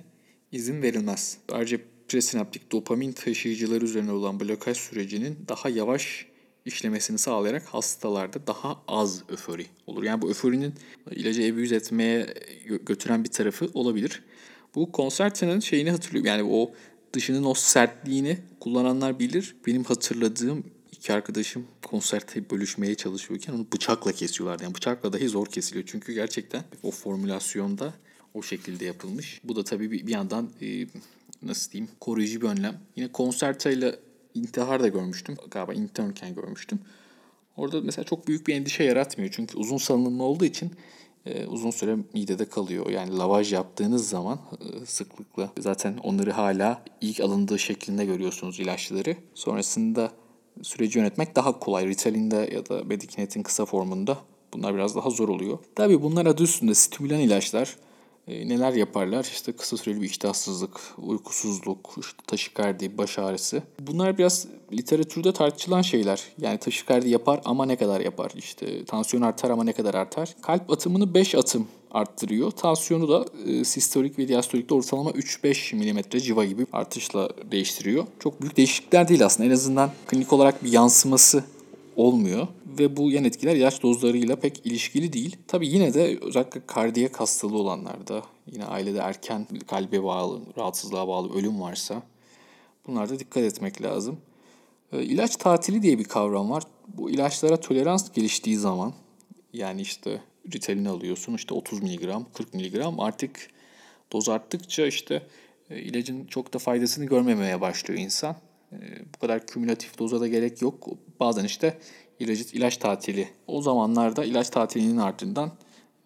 izin 0.51 0.81
verilmez. 0.81 1.37
Ayrıca 1.51 1.79
presinaptik 2.07 2.71
dopamin 2.71 3.11
taşıyıcıları 3.11 3.85
üzerine 3.85 4.11
olan 4.11 4.39
blokaj 4.39 4.77
sürecinin 4.77 5.37
daha 5.47 5.69
yavaş 5.69 6.25
işlemesini 6.65 7.17
sağlayarak 7.17 7.63
hastalarda 7.63 8.47
daha 8.47 8.81
az 8.87 9.23
öfori 9.29 9.65
olur. 9.87 10.03
Yani 10.03 10.21
bu 10.21 10.29
öforinin 10.29 10.73
ilacı 11.11 11.53
abuse 11.53 11.75
etmeye 11.75 12.33
götüren 12.85 13.23
bir 13.23 13.29
tarafı 13.29 13.69
olabilir. 13.73 14.23
Bu 14.75 14.91
konsertinin 14.91 15.59
şeyini 15.59 15.91
hatırlıyorum. 15.91 16.27
Yani 16.27 16.43
o 16.43 16.71
dışının 17.13 17.43
o 17.43 17.53
sertliğini 17.53 18.37
kullananlar 18.59 19.19
bilir. 19.19 19.55
Benim 19.67 19.83
hatırladığım 19.83 20.63
iki 20.91 21.13
arkadaşım 21.13 21.67
konserte 21.85 22.49
bölüşmeye 22.49 22.95
çalışıyorken 22.95 23.53
onu 23.53 23.67
bıçakla 23.73 24.11
kesiyorlardı. 24.11 24.63
Yani 24.63 24.75
bıçakla 24.75 25.13
dahi 25.13 25.29
zor 25.29 25.45
kesiliyor. 25.45 25.85
Çünkü 25.87 26.13
gerçekten 26.13 26.63
o 26.83 26.91
formülasyonda 26.91 27.93
o 28.33 28.41
şekilde 28.41 28.85
yapılmış. 28.85 29.41
Bu 29.43 29.55
da 29.55 29.63
tabii 29.63 29.91
bir, 29.91 30.07
yandan 30.07 30.49
e, 30.61 30.87
nasıl 31.43 31.71
diyeyim 31.71 31.91
koruyucu 31.99 32.41
bir 32.41 32.47
önlem. 32.47 32.79
Yine 32.95 33.11
konsertayla 33.11 33.95
intihar 34.33 34.83
da 34.83 34.87
görmüştüm. 34.87 35.35
Galiba 35.51 35.73
internken 35.73 36.35
görmüştüm. 36.35 36.79
Orada 37.57 37.81
mesela 37.81 38.05
çok 38.05 38.27
büyük 38.27 38.47
bir 38.47 38.55
endişe 38.55 38.83
yaratmıyor. 38.83 39.31
Çünkü 39.35 39.57
uzun 39.57 39.77
salınımlı 39.77 40.23
olduğu 40.23 40.45
için 40.45 40.71
e, 41.25 41.45
uzun 41.45 41.71
süre 41.71 41.97
midede 42.13 42.45
kalıyor. 42.45 42.89
Yani 42.89 43.17
lavaj 43.17 43.53
yaptığınız 43.53 44.09
zaman 44.09 44.39
e, 44.59 44.85
sıklıkla 44.85 45.49
zaten 45.59 45.97
onları 46.03 46.31
hala 46.31 46.83
ilk 47.01 47.19
alındığı 47.19 47.59
şeklinde 47.59 48.05
görüyorsunuz 48.05 48.59
ilaçları. 48.59 49.15
Sonrasında 49.33 50.11
süreci 50.61 50.99
yönetmek 50.99 51.35
daha 51.35 51.59
kolay. 51.59 51.87
Ritalin'de 51.87 52.49
ya 52.53 52.69
da 52.69 52.83
Medicnet'in 52.83 53.43
kısa 53.43 53.65
formunda 53.65 54.17
bunlar 54.53 54.75
biraz 54.75 54.95
daha 54.95 55.09
zor 55.09 55.29
oluyor. 55.29 55.59
Tabii 55.75 56.01
bunlar 56.01 56.25
adı 56.25 56.43
üstünde 56.43 56.75
stimülen 56.75 57.19
ilaçlar. 57.19 57.75
E, 58.29 58.49
neler 58.49 58.73
yaparlar? 58.73 59.23
İşte 59.23 59.51
kısa 59.51 59.77
süreli 59.77 60.01
bir 60.01 60.05
iştahsızlık, 60.05 60.79
uykusuzluk, 60.97 61.95
işte 61.99 62.23
taşikardi, 62.27 62.97
baş 62.97 63.19
ağrısı. 63.19 63.63
Bunlar 63.79 64.17
biraz 64.17 64.47
literatürde 64.73 65.33
tartışılan 65.33 65.81
şeyler. 65.81 66.23
Yani 66.41 66.57
taşikardi 66.57 67.09
yapar 67.09 67.41
ama 67.45 67.65
ne 67.65 67.75
kadar 67.75 68.01
yapar? 68.01 68.31
İşte 68.35 68.85
tansiyon 68.85 69.23
artar 69.23 69.49
ama 69.49 69.63
ne 69.63 69.73
kadar 69.73 69.93
artar? 69.93 70.35
Kalp 70.41 70.71
atımını 70.71 71.13
5 71.13 71.35
atım 71.35 71.67
arttırıyor. 71.91 72.51
Tansiyonu 72.51 73.09
da 73.09 73.25
e, 73.47 73.63
sistolik 73.63 74.19
ve 74.19 74.27
diastolikte 74.27 74.75
ortalama 74.75 75.11
3-5 75.11 75.75
mm 75.75 76.19
civa 76.19 76.45
gibi 76.45 76.65
artışla 76.73 77.29
değiştiriyor. 77.51 78.05
Çok 78.19 78.41
büyük 78.41 78.57
değişiklikler 78.57 79.07
değil 79.07 79.25
aslında. 79.25 79.49
En 79.49 79.53
azından 79.53 79.91
klinik 80.07 80.33
olarak 80.33 80.63
bir 80.63 80.71
yansıması 80.71 81.43
olmuyor 81.99 82.47
ve 82.65 82.97
bu 82.97 83.11
yan 83.11 83.23
etkiler 83.23 83.55
ilaç 83.55 83.83
dozlarıyla 83.83 84.35
pek 84.35 84.65
ilişkili 84.65 85.13
değil. 85.13 85.37
Tabi 85.47 85.67
yine 85.67 85.93
de 85.93 86.17
özellikle 86.21 86.61
kardiyak 86.67 87.19
hastalığı 87.19 87.57
olanlarda 87.57 88.23
yine 88.51 88.65
ailede 88.65 88.97
erken 88.97 89.47
kalbe 89.67 90.03
bağlı, 90.03 90.41
rahatsızlığa 90.57 91.07
bağlı 91.07 91.33
ölüm 91.33 91.61
varsa 91.61 92.03
bunlarda 92.87 93.19
dikkat 93.19 93.43
etmek 93.43 93.81
lazım. 93.81 94.17
E, 94.91 95.03
ilaç 95.03 95.35
tatili 95.35 95.81
diye 95.81 95.99
bir 95.99 96.03
kavram 96.03 96.49
var. 96.49 96.63
Bu 96.87 97.09
ilaçlara 97.09 97.57
tolerans 97.57 98.11
geliştiği 98.11 98.57
zaman 98.57 98.93
yani 99.53 99.81
işte 99.81 100.21
Ritalin 100.53 100.85
alıyorsun 100.85 101.33
işte 101.33 101.53
30 101.53 101.83
mg, 101.83 102.09
40 102.33 102.53
mg 102.53 102.75
artık 102.97 103.49
doz 104.11 104.29
arttıkça 104.29 104.87
işte 104.87 105.27
e, 105.69 105.79
ilacın 105.79 106.25
çok 106.25 106.53
da 106.53 106.59
faydasını 106.59 107.05
görmemeye 107.05 107.61
başlıyor 107.61 107.99
insan. 107.99 108.35
E, 108.71 108.77
bu 109.15 109.19
kadar 109.19 109.47
kümülatif 109.47 109.99
doza 109.99 110.19
da 110.19 110.27
gerek 110.27 110.61
yok. 110.61 110.87
Bazen 111.19 111.43
işte 111.43 111.77
ilacı, 112.19 112.43
ilaç 112.53 112.77
tatili. 112.77 113.27
O 113.47 113.61
zamanlarda 113.61 114.25
ilaç 114.25 114.49
tatilinin 114.49 114.97
ardından 114.97 115.51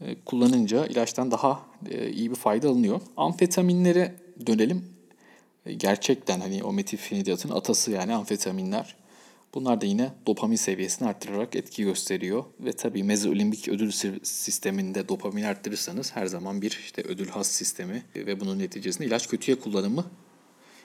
e, 0.02 0.16
kullanınca 0.26 0.86
ilaçtan 0.86 1.32
daha 1.32 1.66
e, 1.90 2.10
iyi 2.10 2.32
bir 2.32 2.36
fayda 2.36 2.70
alınıyor. 2.70 3.02
Amfetaminlere 3.18 4.16
dönelim. 4.48 4.86
E, 5.66 5.74
gerçekten 5.74 6.40
hani 6.40 6.64
o 6.64 6.74
metilfenidatın 6.74 7.50
atası 7.50 7.92
yani 7.92 8.14
amfetaminler. 8.14 8.96
Bunlar 9.54 9.82
da 9.82 9.86
yine 9.86 10.12
dopamin 10.28 10.56
seviyesini 10.56 11.08
arttırarak 11.08 11.56
etki 11.56 11.84
gösteriyor. 11.84 12.44
Ve 12.60 12.74
tabii 12.74 13.04
mezolimbik 13.04 13.68
ödül 13.68 13.92
sisteminde 14.24 15.10
dopamin 15.10 15.44
arttırırsanız 15.44 16.16
her 16.16 16.26
zaman 16.26 16.62
bir 16.62 16.80
işte 16.84 17.02
ödül 17.02 17.28
has 17.28 17.48
sistemi 17.48 18.04
ve 18.16 18.40
bunun 18.40 18.60
neticesinde 18.60 19.08
ilaç 19.08 19.28
kötüye 19.28 19.60
kullanımı 19.60 20.06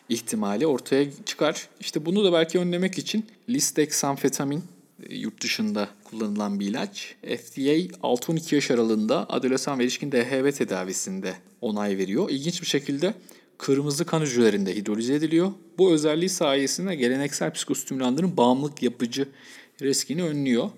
ihtimali 0.08 0.66
ortaya 0.66 1.06
çıkar. 1.26 1.68
İşte 1.80 2.06
bunu 2.06 2.24
da 2.24 2.32
belki 2.32 2.58
önlemek 2.58 2.98
için 2.98 3.26
lisdexamfetamin 3.48 4.62
e, 5.08 5.14
yurt 5.14 5.42
dışında 5.42 5.88
kullanılan 6.04 6.60
bir 6.60 6.66
ilaç. 6.66 7.14
FDA 7.22 7.76
6-12 8.02 8.54
yaş 8.54 8.70
aralığında 8.70 9.26
adolesan 9.28 9.78
ve 9.78 9.82
erişkin 9.82 10.12
DHB 10.12 10.56
tedavisinde 10.56 11.34
onay 11.60 11.98
veriyor. 11.98 12.30
İlginç 12.30 12.62
bir 12.62 12.66
şekilde 12.66 13.14
kırmızı 13.58 14.04
kan 14.04 14.20
hücrelerinde 14.20 14.76
hidrolize 14.76 15.14
ediliyor. 15.14 15.52
Bu 15.78 15.92
özelliği 15.92 16.28
sayesinde 16.28 16.94
geleneksel 16.94 17.52
psikostimülanların 17.52 18.36
bağımlılık 18.36 18.82
yapıcı 18.82 19.28
riskini 19.82 20.22
önlüyor. 20.22 20.70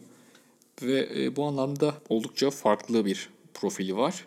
Ve 0.82 1.08
e, 1.16 1.36
bu 1.36 1.44
anlamda 1.44 1.94
oldukça 2.08 2.50
farklı 2.50 3.04
bir 3.04 3.28
profili 3.54 3.96
var. 3.96 4.24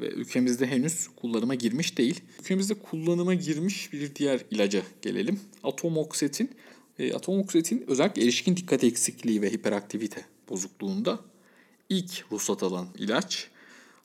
Ve 0.00 0.08
ülkemizde 0.08 0.66
henüz 0.66 1.08
kullanıma 1.16 1.54
girmiş 1.54 1.98
değil. 1.98 2.20
Ülkemizde 2.40 2.74
kullanıma 2.74 3.34
girmiş 3.34 3.92
bir 3.92 4.14
diğer 4.14 4.40
ilaca 4.50 4.82
gelelim. 5.02 5.40
Atomoksetin. 5.62 6.50
E, 6.98 7.12
atomoksetin 7.12 7.84
özellikle 7.86 8.22
erişkin 8.22 8.56
dikkat 8.56 8.84
eksikliği 8.84 9.42
ve 9.42 9.52
hiperaktivite 9.52 10.24
bozukluğunda 10.48 11.20
ilk 11.88 12.24
ruhsat 12.32 12.62
alan 12.62 12.86
ilaç. 12.98 13.48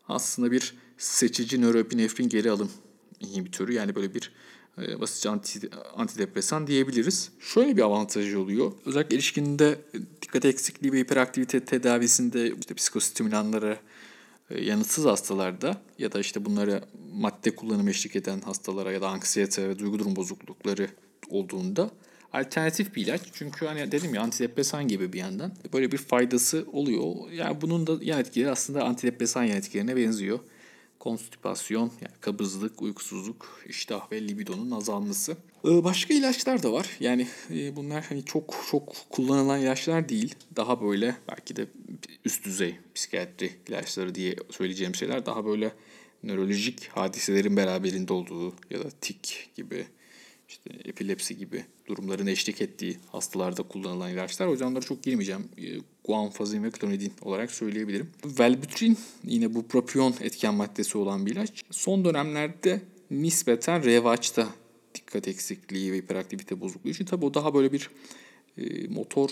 Aslında 0.07 0.51
bir 0.51 0.73
seçici 0.97 1.61
nöroepinefrin 1.61 2.29
geri 2.29 2.51
alım 2.51 2.71
inhibitörü 3.19 3.73
yani 3.73 3.95
böyle 3.95 4.13
bir 4.15 4.31
e, 4.81 5.01
basitçe 5.01 5.29
anti, 5.29 5.69
antidepresan 5.95 6.67
diyebiliriz. 6.67 7.31
Şöyle 7.39 7.77
bir 7.77 7.81
avantajı 7.81 8.39
oluyor. 8.39 8.71
Özellikle 8.85 9.15
erişkinde 9.15 9.81
dikkat 10.21 10.45
eksikliği 10.45 10.93
ve 10.93 10.99
hiperaktivite 10.99 11.65
tedavisinde 11.65 12.53
işte 12.59 12.73
psikostimülanlara 12.73 13.79
yanıtsız 14.57 15.05
hastalarda 15.05 15.81
ya 15.97 16.11
da 16.11 16.19
işte 16.19 16.45
bunlara 16.45 16.81
madde 17.13 17.55
kullanımı 17.55 17.89
eşlik 17.89 18.15
eden 18.15 18.41
hastalara 18.41 18.91
ya 18.91 19.01
da 19.01 19.09
anksiyete 19.09 19.69
ve 19.69 19.79
duygu 19.79 19.99
durum 19.99 20.15
bozuklukları 20.15 20.89
olduğunda 21.29 21.91
alternatif 22.33 22.95
bir 22.95 23.05
ilaç. 23.05 23.21
Çünkü 23.33 23.65
hani 23.65 23.91
dedim 23.91 24.15
ya 24.15 24.21
antidepresan 24.21 24.87
gibi 24.87 25.13
bir 25.13 25.19
yandan 25.19 25.51
böyle 25.73 25.91
bir 25.91 25.97
faydası 25.97 26.65
oluyor. 26.71 27.31
Yani 27.31 27.61
bunun 27.61 27.87
da 27.87 27.97
yan 28.01 28.19
etkileri 28.19 28.51
aslında 28.51 28.83
antidepresan 28.83 29.43
yan 29.43 29.57
etkilerine 29.57 29.95
benziyor 29.95 30.39
konstipasyon, 30.99 31.91
yani 32.01 32.15
kabızlık, 32.21 32.81
uykusuzluk, 32.81 33.61
iştah 33.67 34.11
ve 34.11 34.27
libidonun 34.27 34.71
azalması. 34.71 35.37
Ee, 35.65 35.83
başka 35.83 36.13
ilaçlar 36.13 36.63
da 36.63 36.73
var. 36.73 36.89
Yani 36.99 37.27
e, 37.51 37.75
bunlar 37.75 38.05
hani 38.09 38.25
çok 38.25 38.55
çok 38.71 38.95
kullanılan 39.09 39.61
ilaçlar 39.61 40.09
değil. 40.09 40.35
Daha 40.55 40.81
böyle 40.81 41.15
belki 41.29 41.55
de 41.55 41.67
üst 42.25 42.45
düzey 42.45 42.75
psikiyatri 42.95 43.51
ilaçları 43.67 44.15
diye 44.15 44.35
söyleyeceğim 44.49 44.95
şeyler 44.95 45.25
daha 45.25 45.45
böyle 45.45 45.71
nörolojik 46.23 46.87
hadiselerin 46.87 47.57
beraberinde 47.57 48.13
olduğu 48.13 48.53
ya 48.69 48.79
da 48.79 48.89
tik 49.01 49.49
gibi 49.55 49.85
işte 50.49 50.69
epilepsi 50.85 51.37
gibi 51.37 51.65
durumların 51.87 52.27
eşlik 52.27 52.61
ettiği 52.61 52.97
hastalarda 53.11 53.63
kullanılan 53.63 54.11
ilaçlar. 54.11 54.47
O 54.47 54.51
yüzden 54.51 54.65
onlara 54.65 54.81
çok 54.81 55.03
girmeyeceğim. 55.03 55.43
Ee, 55.57 55.63
guanfazin 56.03 56.63
ve 56.63 56.69
klonidin 56.71 57.13
olarak 57.21 57.51
söyleyebilirim. 57.51 58.09
Velbutrin 58.25 58.97
yine 59.23 59.55
bu 59.55 59.67
propion 59.67 60.13
etken 60.21 60.53
maddesi 60.53 60.97
olan 60.97 61.25
bir 61.25 61.31
ilaç. 61.31 61.63
Son 61.71 62.05
dönemlerde 62.05 62.81
nispeten 63.11 63.83
revaçta 63.83 64.47
dikkat 64.95 65.27
eksikliği 65.27 65.91
ve 65.91 65.97
hiperaktivite 65.97 66.61
bozukluğu 66.61 66.89
için 66.89 67.05
tabii 67.05 67.25
o 67.25 67.33
daha 67.33 67.53
böyle 67.53 67.71
bir 67.71 67.89
e, 68.57 68.87
motor 68.87 69.29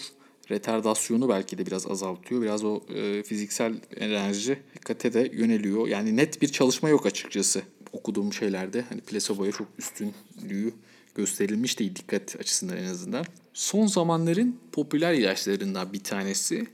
retardasyonu 0.52 1.30
belki 1.30 1.58
de 1.58 1.66
biraz 1.66 1.88
azaltıyor. 1.88 2.42
Biraz 2.42 2.64
o 2.64 2.82
e, 2.96 3.24
fiziksel 3.24 3.74
enerji 3.96 4.60
dikkate 4.76 5.14
de 5.14 5.32
yöneliyor. 5.34 5.88
Yani 5.88 6.18
net 6.18 6.42
bir 6.42 6.48
çalışma 6.48 6.90
yok 6.90 7.06
açıkçası 7.06 7.62
okuduğum 7.92 8.34
şeylerde. 8.34 8.82
Hani 8.90 9.02
plasebo'ya 9.02 9.52
çok 9.52 9.68
üstünlüğü 9.80 10.74
gösterilmiş 11.18 11.80
değil 11.80 11.96
dikkat 11.96 12.36
açısından 12.40 12.78
en 12.78 12.86
azından. 12.86 13.26
Son 13.54 13.88
zamanların 13.88 14.60
popüler 14.72 15.14
ilaçlarından 15.14 15.94
bir 15.94 16.04
tanesi 16.04 16.68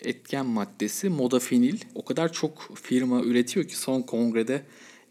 etken 0.00 0.46
maddesi 0.46 1.08
modafinil. 1.08 1.80
O 1.94 2.04
kadar 2.04 2.32
çok 2.32 2.70
firma 2.82 3.22
üretiyor 3.22 3.68
ki 3.68 3.76
son 3.76 4.02
kongrede 4.02 4.62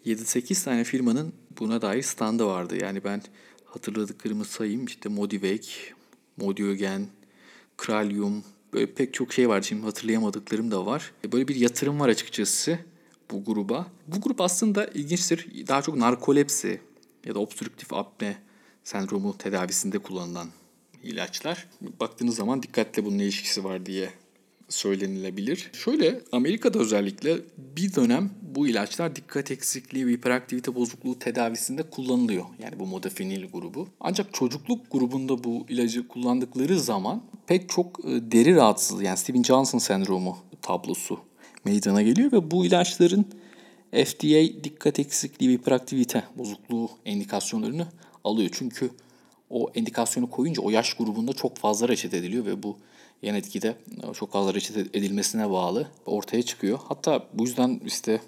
7-8 0.06 0.64
tane 0.64 0.84
firmanın 0.84 1.34
buna 1.60 1.82
dair 1.82 2.02
standı 2.02 2.46
vardı. 2.46 2.78
Yani 2.82 3.04
ben 3.04 3.22
hatırladıklarımı 3.66 4.46
sayayım. 4.46 4.86
İşte 4.86 5.10
Modivec, 5.10 5.70
Modiogen, 6.38 7.08
Kralium 7.78 8.44
böyle 8.74 8.94
pek 8.94 9.14
çok 9.14 9.34
şey 9.34 9.50
var. 9.50 9.62
Şimdi 9.62 9.84
hatırlayamadıklarım 9.84 10.72
da 10.72 10.86
var. 10.86 11.12
Böyle 11.32 11.48
bir 11.48 11.56
yatırım 11.56 12.00
var 12.00 12.10
açıkçası 12.10 12.80
bu 13.32 13.46
gruba. 13.46 13.88
Bu 14.08 14.22
grup 14.22 14.42
aslında 14.42 14.86
ilginçtir. 14.86 15.68
Daha 15.68 15.82
çok 15.82 15.96
narkolepsi 15.96 16.82
ya 17.26 17.36
da 17.36 17.40
obstrüktif 17.40 17.94
apne 17.94 18.38
sendromu 18.84 19.38
tedavisinde 19.38 20.00
kullanılan 20.00 20.48
ilaçlar. 21.04 21.68
Baktığınız 22.00 22.36
zaman 22.36 22.64
dikkatle 22.64 23.06
bunun 23.06 23.20
ilişkisi 23.20 23.64
var 23.64 23.86
diye 23.86 24.10
söylenilebilir. 24.70 25.72
Şöyle 25.74 26.22
Amerika'da 26.32 26.80
özellikle 26.80 27.38
bir 27.58 27.96
dönem 27.96 28.30
bu 28.42 28.68
ilaçlar 28.68 29.16
dikkat 29.16 29.52
eksikliği 29.52 30.08
ve 30.08 30.12
hiperaktivite 30.12 30.76
bozukluğu 30.76 31.20
tedavisinde 31.20 31.84
kullanılıyor. 31.84 32.46
Yani 32.60 32.80
bu 32.80 32.86
modafinil 32.86 33.52
grubu. 33.52 33.88
Ancak 34.00 34.34
çocukluk 34.34 34.92
grubunda 34.92 35.44
bu 35.44 35.66
ilacı 35.70 36.08
kullandıkları 36.08 36.80
zaman 36.80 37.24
pek 37.48 37.70
çok 37.70 38.00
e, 38.06 38.32
deri 38.32 38.56
rahatsızlığı 38.56 39.04
yani 39.04 39.18
Steven 39.18 39.44
Johnson 39.44 39.80
sendromu 39.80 40.38
tablosu 40.62 41.20
meydana 41.66 42.02
geliyor 42.02 42.32
ve 42.32 42.52
bu 42.52 42.66
ilaçların 42.66 43.26
FDA 43.92 44.64
dikkat 44.64 45.00
eksikliği 45.00 45.52
ve 45.52 45.54
hiperaktivite 45.54 46.24
bozukluğu 46.38 46.90
indikasyonlarını 47.06 47.88
alıyor. 48.24 48.50
Çünkü 48.54 48.90
o 49.50 49.72
indikasyonu 49.76 50.30
koyunca 50.30 50.62
o 50.62 50.70
yaş 50.70 50.94
grubunda 50.94 51.34
çok 51.34 51.58
fazla 51.58 51.88
reçete 51.88 52.18
ediliyor 52.18 52.46
ve 52.46 52.64
bu 52.64 52.78
yan 53.22 53.36
etkide 53.36 53.76
çok 54.14 54.32
fazla 54.32 54.54
reçete 54.54 54.80
edilmesine 54.80 55.50
bağlı 55.50 55.88
ortaya 56.06 56.44
çıkıyor. 56.44 56.80
Hatta 56.88 57.28
bu 57.34 57.44
yüzden 57.44 57.82
işte 57.86 58.22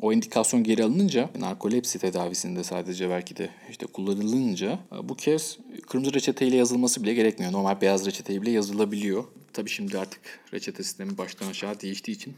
o 0.00 0.12
indikasyon 0.12 0.64
geri 0.64 0.84
alınınca 0.84 1.30
narkolepsi 1.38 1.98
tedavisinde 1.98 2.64
sadece 2.64 3.10
belki 3.10 3.36
de 3.36 3.50
işte 3.70 3.86
kullanılınca 3.86 4.78
bu 5.02 5.14
kez 5.14 5.58
kırmızı 5.88 6.14
reçeteyle 6.14 6.56
yazılması 6.56 7.02
bile 7.02 7.14
gerekmiyor. 7.14 7.52
Normal 7.52 7.80
beyaz 7.80 8.06
reçeteyle 8.06 8.42
bile 8.42 8.50
yazılabiliyor. 8.50 9.24
Tabii 9.52 9.70
şimdi 9.70 9.98
artık 9.98 10.20
reçete 10.52 10.82
sistemi 10.82 11.18
baştan 11.18 11.46
aşağı 11.48 11.80
değiştiği 11.80 12.16
için 12.16 12.34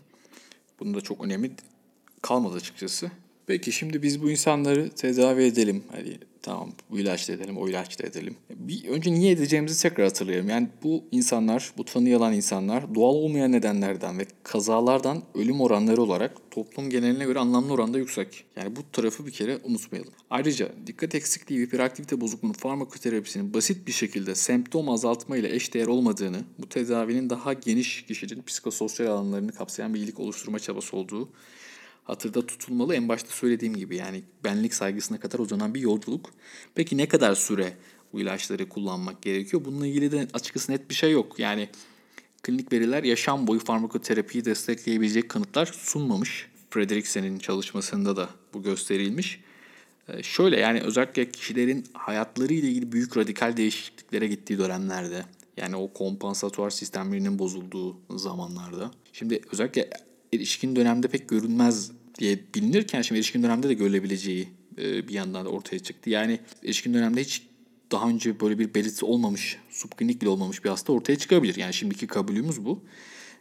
bunun 0.81 0.95
da 0.95 1.01
çok 1.01 1.25
önemi 1.25 1.51
kalmadı 2.23 2.57
açıkçası. 2.57 3.11
Peki 3.47 3.73
şimdi 3.73 4.03
biz 4.03 4.23
bu 4.23 4.31
insanları 4.31 4.91
tedavi 4.91 5.43
edelim. 5.43 5.85
Hadi 5.93 6.19
tamam 6.43 6.73
bu 6.91 6.99
ilaçla 6.99 7.35
edelim, 7.35 7.59
o 7.59 7.69
ilaçla 7.69 8.07
edelim. 8.07 8.37
Bir, 8.51 8.89
önce 8.89 9.13
niye 9.13 9.33
edeceğimizi 9.33 9.83
tekrar 9.83 10.07
hatırlayalım. 10.07 10.49
Yani 10.49 10.69
bu 10.83 11.05
insanlar, 11.13 11.73
bu 11.79 11.85
tanı 11.85 12.17
alan 12.17 12.33
insanlar 12.33 12.95
doğal 12.95 13.15
olmayan 13.15 13.53
nedenlerden 13.53 14.19
ve 14.19 14.27
kazalardan 14.43 15.23
ölüm 15.35 15.61
oranları 15.61 16.03
olarak 16.03 16.51
toplum 16.51 16.91
geneline 16.91 17.25
göre 17.25 17.39
anlamlı 17.39 17.73
oranda 17.73 17.99
yüksek. 17.99 18.45
Yani 18.57 18.77
bu 18.77 18.81
tarafı 18.93 19.27
bir 19.27 19.33
kere 19.33 19.59
unutmayalım. 19.65 20.13
Ayrıca 20.31 20.69
dikkat 20.87 21.15
eksikliği 21.15 21.61
ve 21.61 21.65
hiperaktivite 21.65 22.21
bozukluğunun 22.21 22.53
farmakoterapisinin 22.53 23.55
basit 23.55 23.87
bir 23.87 23.93
şekilde 23.93 24.35
semptom 24.35 24.89
azaltma 24.89 25.37
ile 25.37 25.55
eşdeğer 25.55 25.87
olmadığını, 25.87 26.41
bu 26.59 26.69
tedavinin 26.69 27.31
daha 27.31 27.53
geniş 27.53 28.03
kişinin 28.03 28.43
psikososyal 28.43 29.07
alanlarını 29.07 29.53
kapsayan 29.53 29.95
bir 29.95 29.99
iyilik 29.99 30.21
oluşturma 30.21 30.59
çabası 30.59 30.97
olduğu 30.97 31.29
hatırda 32.07 32.47
tutulmalı. 32.47 32.95
En 32.95 33.09
başta 33.09 33.31
söylediğim 33.31 33.77
gibi 33.77 33.97
yani 33.97 34.23
benlik 34.45 34.75
saygısına 34.75 35.21
kadar 35.21 35.39
uzanan 35.39 35.75
bir 35.75 35.81
yolculuk. 35.81 36.31
Peki 36.75 36.97
ne 36.97 37.09
kadar 37.09 37.35
süre 37.35 37.73
bu 38.13 38.21
ilaçları 38.21 38.69
kullanmak 38.69 39.23
gerekiyor? 39.23 39.65
Bununla 39.65 39.87
ilgili 39.87 40.13
de 40.13 40.29
açıkçası 40.35 40.73
net 40.73 40.91
bir 40.91 40.95
şey 40.95 41.13
yok. 41.13 41.39
Yani 41.39 41.69
klinik 42.43 42.73
veriler 42.73 43.05
yaşam 43.05 43.47
boyu 43.47 43.61
farmakoterapiyi 43.61 44.45
destekleyebilecek 44.45 45.29
kanıtlar 45.29 45.67
sunmamış. 45.67 46.49
Frederiksen'in 46.71 47.39
çalışmasında 47.39 48.17
da 48.17 48.29
bu 48.55 48.63
gösterilmiş. 48.63 49.41
Ee, 50.09 50.23
şöyle 50.23 50.61
yani 50.61 50.81
özellikle 50.81 51.31
kişilerin 51.31 51.85
hayatları 51.93 52.55
ile 52.55 52.69
ilgili 52.69 52.93
büyük 52.93 53.17
radikal 53.17 53.57
değişikliklere 53.57 54.27
gittiği 54.27 54.59
dönemlerde 54.59 55.25
yani 55.57 55.77
o 55.77 55.93
kompansatuar 55.93 56.71
sistemlerinin 56.71 57.39
bozulduğu 57.39 57.97
zamanlarda. 58.11 58.91
Şimdi 59.13 59.41
özellikle 59.53 59.91
erişkin 60.37 60.77
dönemde 60.77 61.09
pek 61.09 61.29
görünmez 61.29 61.91
diye 62.19 62.39
bilinirken 62.55 63.03
şimdi 63.03 63.19
erişkin 63.19 63.43
dönemde 63.43 63.69
de 63.69 63.75
görülebileceği 63.75 64.49
e, 64.79 65.09
bir 65.09 65.15
yandan 65.15 65.45
da 65.45 65.49
ortaya 65.49 65.79
çıktı. 65.79 66.11
Yani 66.11 66.41
erişkin 66.65 66.95
dönemde 66.95 67.21
hiç 67.21 67.43
daha 67.93 68.09
önce 68.09 68.41
böyle 68.41 68.59
bir 68.59 68.75
belirtisi 68.75 69.05
olmamış, 69.05 69.57
subklinik 69.71 70.23
bile 70.23 70.29
olmamış 70.29 70.65
bir 70.65 70.71
hasta 70.71 70.93
ortaya 70.93 71.17
çıkabilir. 71.17 71.57
Yani 71.57 71.75
şimdiki 71.75 72.07
kabulümüz 72.07 72.65
bu. 72.65 72.81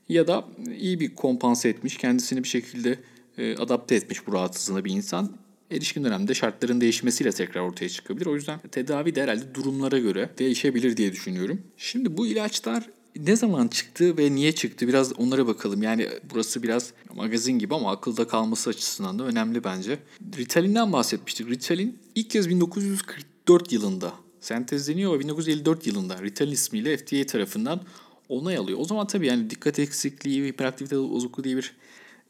Ya 0.10 0.28
da 0.28 0.48
iyi 0.78 1.00
bir 1.00 1.16
kompanse 1.16 1.70
etmiş, 1.70 1.98
kendisini 1.98 2.44
bir 2.44 2.48
şekilde 2.48 3.00
e, 3.38 3.56
adapte 3.56 3.96
etmiş 3.96 4.28
bu 4.28 4.34
rahatsızlığına 4.34 4.86
bir 4.86 4.92
insan 4.92 5.38
erişkin 5.72 6.04
dönemde 6.04 6.34
şartların 6.34 6.82
değişmesiyle 6.82 7.32
tekrar 7.32 7.62
ortaya 7.62 7.90
çıkabilir. 7.90 8.26
O 8.26 8.36
yüzden 8.36 8.60
tedavi 8.72 9.16
de 9.16 9.24
herhalde 9.24 9.56
durumlara 9.56 10.00
göre 10.00 10.30
değişebilir 10.40 10.98
diye 10.98 11.12
düşünüyorum. 11.12 11.62
Şimdi 11.78 12.18
bu 12.18 12.28
ilaçlar 12.28 12.90
ne 13.20 13.36
zaman 13.36 13.68
çıktı 13.68 14.18
ve 14.18 14.36
niye 14.36 14.52
çıktı 14.52 14.88
biraz 14.88 15.20
onlara 15.20 15.48
bakalım. 15.48 15.84
Yani 15.84 16.10
burası 16.32 16.64
biraz 16.64 16.94
magazin 17.14 17.60
gibi 17.60 17.76
ama 17.76 17.92
akılda 17.92 18.28
kalması 18.28 18.70
açısından 18.70 19.20
da 19.20 19.24
önemli 19.24 19.64
bence. 19.64 20.00
Ritalin'den 20.38 20.94
bahsetmiştik. 20.94 21.50
Ritalin 21.50 22.00
ilk 22.16 22.30
kez 22.30 22.50
1944 22.50 23.72
yılında 23.72 24.14
sentezleniyor 24.42 25.14
ve 25.14 25.20
1954 25.20 25.88
yılında 25.88 26.24
Ritalin 26.24 26.52
ismiyle 26.52 26.98
FDA 26.98 27.26
tarafından 27.26 27.82
onay 28.30 28.58
alıyor. 28.58 28.80
O 28.80 28.86
zaman 28.86 29.08
tabii 29.08 29.28
yani 29.28 29.50
dikkat 29.50 29.80
eksikliği 29.80 30.44
ve 30.44 30.48
hiperaktivite 30.48 30.98
bozukluğu 30.98 31.44
diye 31.44 31.58
bir 31.58 31.76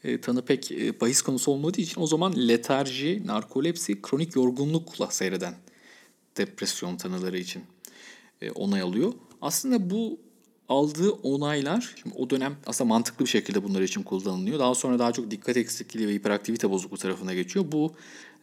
e, 0.03 0.21
tanı 0.21 0.45
pek 0.45 0.71
e, 0.71 1.01
bahis 1.01 1.21
konusu 1.21 1.51
olmadığı 1.51 1.81
için 1.81 2.01
o 2.01 2.07
zaman 2.07 2.47
letarji, 2.47 3.21
narkolepsi, 3.25 4.01
kronik 4.01 4.35
yorgunlukla 4.35 5.11
seyreden 5.11 5.55
depresyon 6.37 6.97
tanıları 6.97 7.37
için 7.37 7.63
e, 8.41 8.51
onay 8.51 8.81
alıyor. 8.81 9.13
Aslında 9.41 9.89
bu 9.89 10.19
aldığı 10.69 11.11
onaylar 11.11 11.93
şimdi 12.01 12.15
o 12.17 12.29
dönem 12.29 12.55
aslında 12.65 12.87
mantıklı 12.87 13.25
bir 13.25 13.29
şekilde 13.29 13.63
bunlar 13.63 13.81
için 13.81 14.03
kullanılıyor. 14.03 14.59
Daha 14.59 14.75
sonra 14.75 14.99
daha 14.99 15.11
çok 15.11 15.31
dikkat 15.31 15.57
eksikliği 15.57 16.07
ve 16.07 16.13
hiperaktivite 16.13 16.69
bozukluğu 16.69 16.97
tarafına 16.97 17.33
geçiyor. 17.33 17.65
Bu 17.71 17.93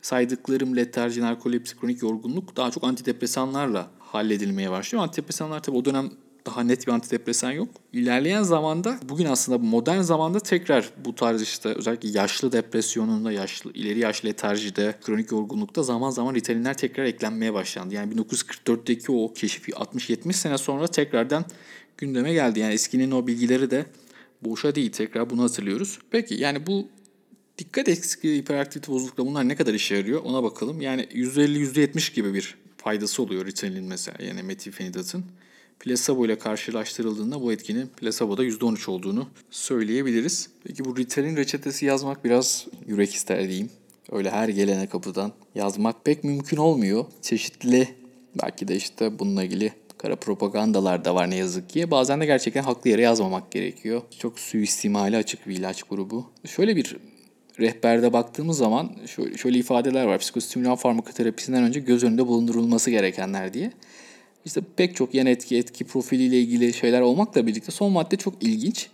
saydıklarım 0.03 0.77
letarji, 0.77 1.21
narkolepsi, 1.21 1.77
kronik 1.77 2.03
yorgunluk 2.03 2.57
daha 2.57 2.71
çok 2.71 2.85
antidepresanlarla 2.85 3.91
halledilmeye 3.99 4.71
başlıyor. 4.71 5.05
Antidepresanlar 5.05 5.63
tabii 5.63 5.77
o 5.77 5.85
dönem 5.85 6.11
daha 6.47 6.63
net 6.63 6.87
bir 6.87 6.93
antidepresan 6.93 7.51
yok. 7.51 7.69
İlerleyen 7.93 8.43
zamanda 8.43 8.99
bugün 9.09 9.27
aslında 9.27 9.59
modern 9.59 10.01
zamanda 10.01 10.41
tekrar 10.41 10.91
bu 11.05 11.15
tarz 11.15 11.43
işte 11.43 11.69
özellikle 11.69 12.09
yaşlı 12.09 12.53
depresyonunda, 12.53 13.33
yaşlı 13.33 13.73
ileri 13.73 13.99
yaş 13.99 14.25
letarjide, 14.25 14.95
kronik 15.03 15.33
yorgunlukta 15.33 15.83
zaman 15.83 16.11
zaman 16.11 16.35
ritalinler 16.35 16.77
tekrar 16.77 17.05
eklenmeye 17.05 17.55
başlandı. 17.55 17.95
Yani 17.95 18.15
1944'teki 18.15 19.13
o 19.13 19.33
keşif 19.33 19.69
60-70 19.69 20.33
sene 20.33 20.59
sonra 20.59 20.87
tekrardan 20.87 21.45
gündeme 21.99 22.33
geldi. 22.33 22.61
Yani 22.61 22.75
eskinin 22.75 23.11
o 23.11 23.27
bilgileri 23.27 23.71
de 23.71 23.87
boşa 24.43 24.75
değil 24.75 24.93
tekrar 24.93 25.31
bunu 25.31 25.43
hatırlıyoruz. 25.43 25.99
Peki 26.11 26.35
yani 26.35 26.67
bu 26.67 26.89
dikkat 27.59 27.89
eksikliği, 27.89 28.41
hiperaktivite 28.41 28.93
bozuklukla 28.93 29.27
bunlar 29.27 29.49
ne 29.49 29.57
kadar 29.57 29.75
işe 29.75 29.97
yarıyor 29.97 30.21
ona 30.25 30.43
bakalım. 30.43 30.81
Yani 30.81 31.03
%50-%70 31.03 32.15
gibi 32.15 32.35
bir 32.35 32.57
faydası 32.77 33.23
oluyor 33.23 33.47
Ritalin 33.47 33.85
mesela 33.85 34.25
yani 34.25 34.43
metilfenidatın. 34.43 35.25
Plasebo 35.81 36.27
ile 36.27 36.39
karşılaştırıldığında 36.39 37.43
bu 37.43 37.53
etkinin 37.53 37.87
plaseboda 37.87 38.45
%13 38.45 38.91
olduğunu 38.91 39.29
söyleyebiliriz. 39.51 40.49
Peki 40.65 40.85
bu 40.85 40.97
Ritalin 40.97 41.37
reçetesi 41.37 41.87
yazmak 41.87 42.25
biraz 42.25 42.67
yürek 42.87 43.15
ister 43.15 43.49
diyeyim. 43.49 43.71
Öyle 44.13 44.31
her 44.31 44.49
gelene 44.49 44.89
kapıdan 44.89 45.33
yazmak 45.55 46.05
pek 46.05 46.25
mümkün 46.25 46.57
olmuyor. 46.57 47.05
Çeşitli 47.23 47.89
belki 48.43 48.69
de 48.69 48.77
işte 48.77 49.19
bununla 49.19 49.45
ilgili 49.45 49.73
kara 49.99 50.17
propagandalar 50.17 51.05
da 51.05 51.15
var 51.15 51.31
ne 51.31 51.37
yazık 51.37 51.69
ki. 51.69 51.91
Bazen 51.91 52.21
de 52.21 52.27
gerçekten 52.27 52.63
haklı 52.63 52.91
yere 52.91 53.03
yazmamak 53.03 53.51
gerekiyor. 53.51 54.03
Çok 54.19 54.39
suistimali 54.39 55.17
açık 55.17 55.49
bir 55.49 55.57
ilaç 55.57 55.83
grubu. 55.83 56.31
Şöyle 56.47 56.77
bir 56.77 56.97
rehberde 57.61 58.13
baktığımız 58.13 58.59
zaman 58.59 58.93
şöyle, 59.07 59.37
şöyle 59.37 59.59
ifadeler 59.59 60.05
var. 60.05 60.19
Psikostimülan 60.19 60.75
farmakoterapisinden 60.77 61.63
önce 61.63 61.81
göz 61.81 62.05
önünde 62.05 62.27
bulundurulması 62.27 62.91
gerekenler 62.91 63.55
diye. 63.55 63.73
İşte 64.45 64.61
pek 64.77 64.97
çok 64.97 65.15
yan 65.15 65.27
etki, 65.27 65.57
etki 65.57 65.85
profiliyle 65.85 66.41
ilgili 66.41 66.73
şeyler 66.73 67.01
olmakla 67.01 67.47
birlikte 67.47 67.73
son 67.73 67.93
madde 67.93 68.17
çok 68.17 68.43
ilginç. 68.43 68.89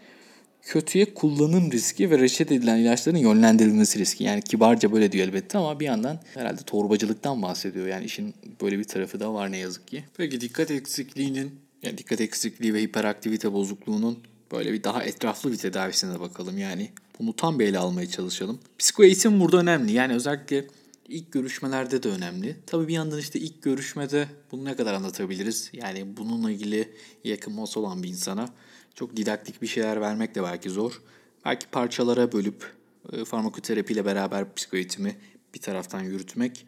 Kötüye 0.69 1.15
kullanım 1.15 1.73
riski 1.73 2.11
ve 2.11 2.19
reçete 2.19 2.55
edilen 2.55 2.77
ilaçların 2.77 3.17
yönlendirilmesi 3.17 3.99
riski. 3.99 4.25
Yani 4.25 4.43
kibarca 4.43 4.93
böyle 4.93 5.13
diyor 5.13 5.29
elbette 5.29 5.59
ama 5.59 5.81
bir 5.81 5.85
yandan 5.85 6.21
herhalde 6.35 6.63
torbacılıktan 6.63 7.43
bahsediyor. 7.43 7.87
Yani 7.87 8.05
işin 8.05 8.35
böyle 8.61 8.79
bir 8.79 8.85
tarafı 8.85 9.21
da 9.21 9.35
var 9.35 9.53
ne 9.53 9.59
yazık 9.59 9.89
ki. 9.89 10.05
Peki 10.17 10.41
dikkat 10.41 10.71
eksikliğinin, 10.71 11.61
yani 11.83 11.99
dikkat 11.99 12.21
eksikliği 12.21 12.75
ve 12.75 12.83
hiperaktivite 12.83 13.53
bozukluğunun 13.53 14.19
böyle 14.53 14.73
bir 14.73 14.85
daha 14.85 15.03
etraflı 15.05 15.53
bir 15.53 15.57
tedavisine 15.57 16.15
de 16.15 16.21
bakalım. 16.21 16.59
Yani 16.59 16.91
bunu 17.19 17.37
tam 17.37 17.59
bir 17.59 17.67
ele 17.67 17.79
almaya 17.79 18.11
çalışalım. 18.11 18.59
Psikoeğitim 18.79 19.41
burada 19.41 19.57
önemli. 19.57 19.93
Yani 19.93 20.15
özellikle 20.15 20.65
ilk 21.09 21.33
görüşmelerde 21.33 22.03
de 22.03 22.09
önemli. 22.09 22.57
Tabii 22.67 22.89
bir 22.89 22.95
yandan 22.95 23.19
işte 23.19 23.41
ilk 23.41 23.63
görüşmede 23.63 24.29
bunu 24.53 24.65
ne 24.65 24.77
kadar 24.77 24.95
anlatabiliriz? 24.95 25.71
Yani 25.73 26.17
bununla 26.17 26.51
ilgili 26.51 26.89
yakınması 27.25 27.81
olan 27.81 28.03
bir 28.03 28.09
insana 28.09 28.49
çok 28.99 29.17
didaktik 29.17 29.63
bir 29.63 29.67
şeyler 29.67 30.01
vermek 30.01 30.35
de 30.35 30.43
belki 30.43 30.71
zor. 30.71 31.03
Belki 31.45 31.67
parçalara 31.67 32.33
bölüp 32.33 32.73
e, 33.13 33.25
farmakoterapiyle 33.25 34.05
beraber 34.05 34.55
psikoeğitimi 34.55 35.17
bir 35.55 35.61
taraftan 35.61 36.01
yürütmek 36.01 36.67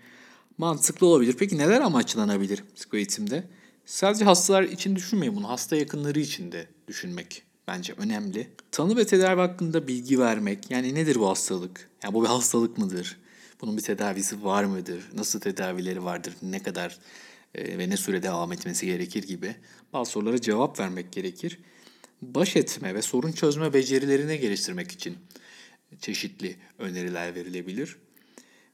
mantıklı 0.58 1.06
olabilir. 1.06 1.36
Peki 1.38 1.58
neler 1.58 1.80
amaçlanabilir 1.80 2.64
psikoeğitimde? 2.76 3.44
Sadece 3.84 4.24
hastalar 4.24 4.62
için 4.62 4.96
düşünmeyin 4.96 5.36
bunu. 5.36 5.48
Hasta 5.48 5.76
yakınları 5.76 6.20
için 6.20 6.52
de 6.52 6.66
düşünmek 6.88 7.42
bence 7.68 7.94
önemli. 7.96 8.50
Tanı 8.72 8.96
ve 8.96 9.06
tedavi 9.06 9.40
hakkında 9.40 9.88
bilgi 9.88 10.18
vermek. 10.18 10.70
Yani 10.70 10.94
nedir 10.94 11.16
bu 11.16 11.28
hastalık? 11.28 11.90
Yani 12.04 12.14
bu 12.14 12.22
bir 12.22 12.28
hastalık 12.28 12.78
mıdır? 12.78 13.16
Bunun 13.60 13.76
bir 13.76 13.82
tedavisi 13.82 14.44
var 14.44 14.64
mıdır? 14.64 15.10
Nasıl 15.14 15.40
tedavileri 15.40 16.04
vardır? 16.04 16.34
Ne 16.42 16.62
kadar 16.62 16.98
e, 17.54 17.78
ve 17.78 17.90
ne 17.90 17.96
süre 17.96 18.22
devam 18.22 18.52
etmesi 18.52 18.86
gerekir 18.86 19.22
gibi 19.22 19.56
bazı 19.92 20.10
sorulara 20.10 20.40
cevap 20.40 20.80
vermek 20.80 21.12
gerekir. 21.12 21.58
Baş 22.22 22.56
etme 22.56 22.94
ve 22.94 23.02
sorun 23.02 23.32
çözme 23.32 23.72
becerilerini 23.72 24.40
geliştirmek 24.40 24.92
için 24.92 25.16
çeşitli 26.00 26.56
öneriler 26.78 27.34
verilebilir. 27.34 27.96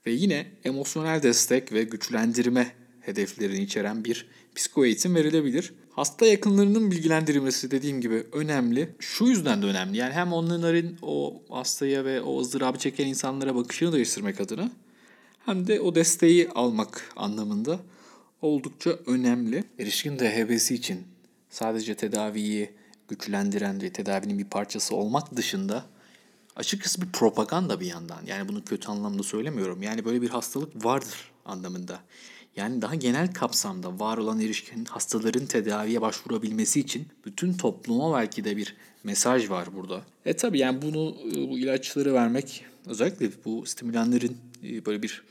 Ve 0.06 0.10
yine 0.10 0.46
emosyonel 0.64 1.22
destek 1.22 1.72
ve 1.72 1.84
güçlendirme 1.84 2.72
hedeflerini 3.00 3.62
içeren 3.62 4.04
bir 4.04 4.26
psiko 4.54 4.84
eğitim 4.84 5.14
verilebilir. 5.14 5.72
Hasta 5.90 6.26
yakınlarının 6.26 6.90
bilgilendirilmesi 6.90 7.70
dediğim 7.70 8.00
gibi 8.00 8.26
önemli. 8.32 8.88
Şu 8.98 9.24
yüzden 9.24 9.62
de 9.62 9.66
önemli. 9.66 9.96
Yani 9.96 10.12
hem 10.12 10.32
onların 10.32 10.98
o 11.02 11.42
hastaya 11.48 12.04
ve 12.04 12.20
o 12.20 12.40
ızdırabı 12.40 12.78
çeken 12.78 13.06
insanlara 13.06 13.54
bakışını 13.54 13.92
değiştirmek 13.92 14.40
adına 14.40 14.70
hem 15.44 15.66
de 15.66 15.80
o 15.80 15.94
desteği 15.94 16.48
almak 16.48 17.12
anlamında 17.16 17.80
oldukça 18.42 18.90
önemli. 18.90 19.64
Erişkin 19.78 20.18
DHB'si 20.18 20.74
için 20.74 21.02
sadece 21.50 21.94
tedaviyi 21.94 22.70
güçlendiren 23.08 23.82
ve 23.82 23.92
tedavinin 23.92 24.38
bir 24.38 24.44
parçası 24.44 24.96
olmak 24.96 25.36
dışında 25.36 25.84
açıkçası 26.56 27.02
bir 27.02 27.12
propaganda 27.12 27.80
bir 27.80 27.86
yandan. 27.86 28.26
Yani 28.26 28.48
bunu 28.48 28.64
kötü 28.64 28.88
anlamda 28.88 29.22
söylemiyorum. 29.22 29.82
Yani 29.82 30.04
böyle 30.04 30.22
bir 30.22 30.28
hastalık 30.28 30.84
vardır 30.84 31.30
anlamında. 31.44 32.00
Yani 32.56 32.82
daha 32.82 32.94
genel 32.94 33.32
kapsamda 33.32 33.98
var 33.98 34.18
olan 34.18 34.40
erişkin 34.40 34.84
hastaların 34.84 35.46
tedaviye 35.46 36.00
başvurabilmesi 36.00 36.80
için 36.80 37.08
bütün 37.24 37.54
topluma 37.54 38.18
belki 38.18 38.44
de 38.44 38.56
bir 38.56 38.76
mesaj 39.04 39.50
var 39.50 39.68
burada. 39.76 40.02
E 40.24 40.36
tabi 40.36 40.58
yani 40.58 40.82
bunu 40.82 41.16
bu 41.50 41.58
ilaçları 41.58 42.14
vermek 42.14 42.64
özellikle 42.86 43.30
bu 43.44 43.66
stimülanların 43.66 44.36
e, 44.64 44.84
böyle 44.86 45.02
bir 45.02 45.22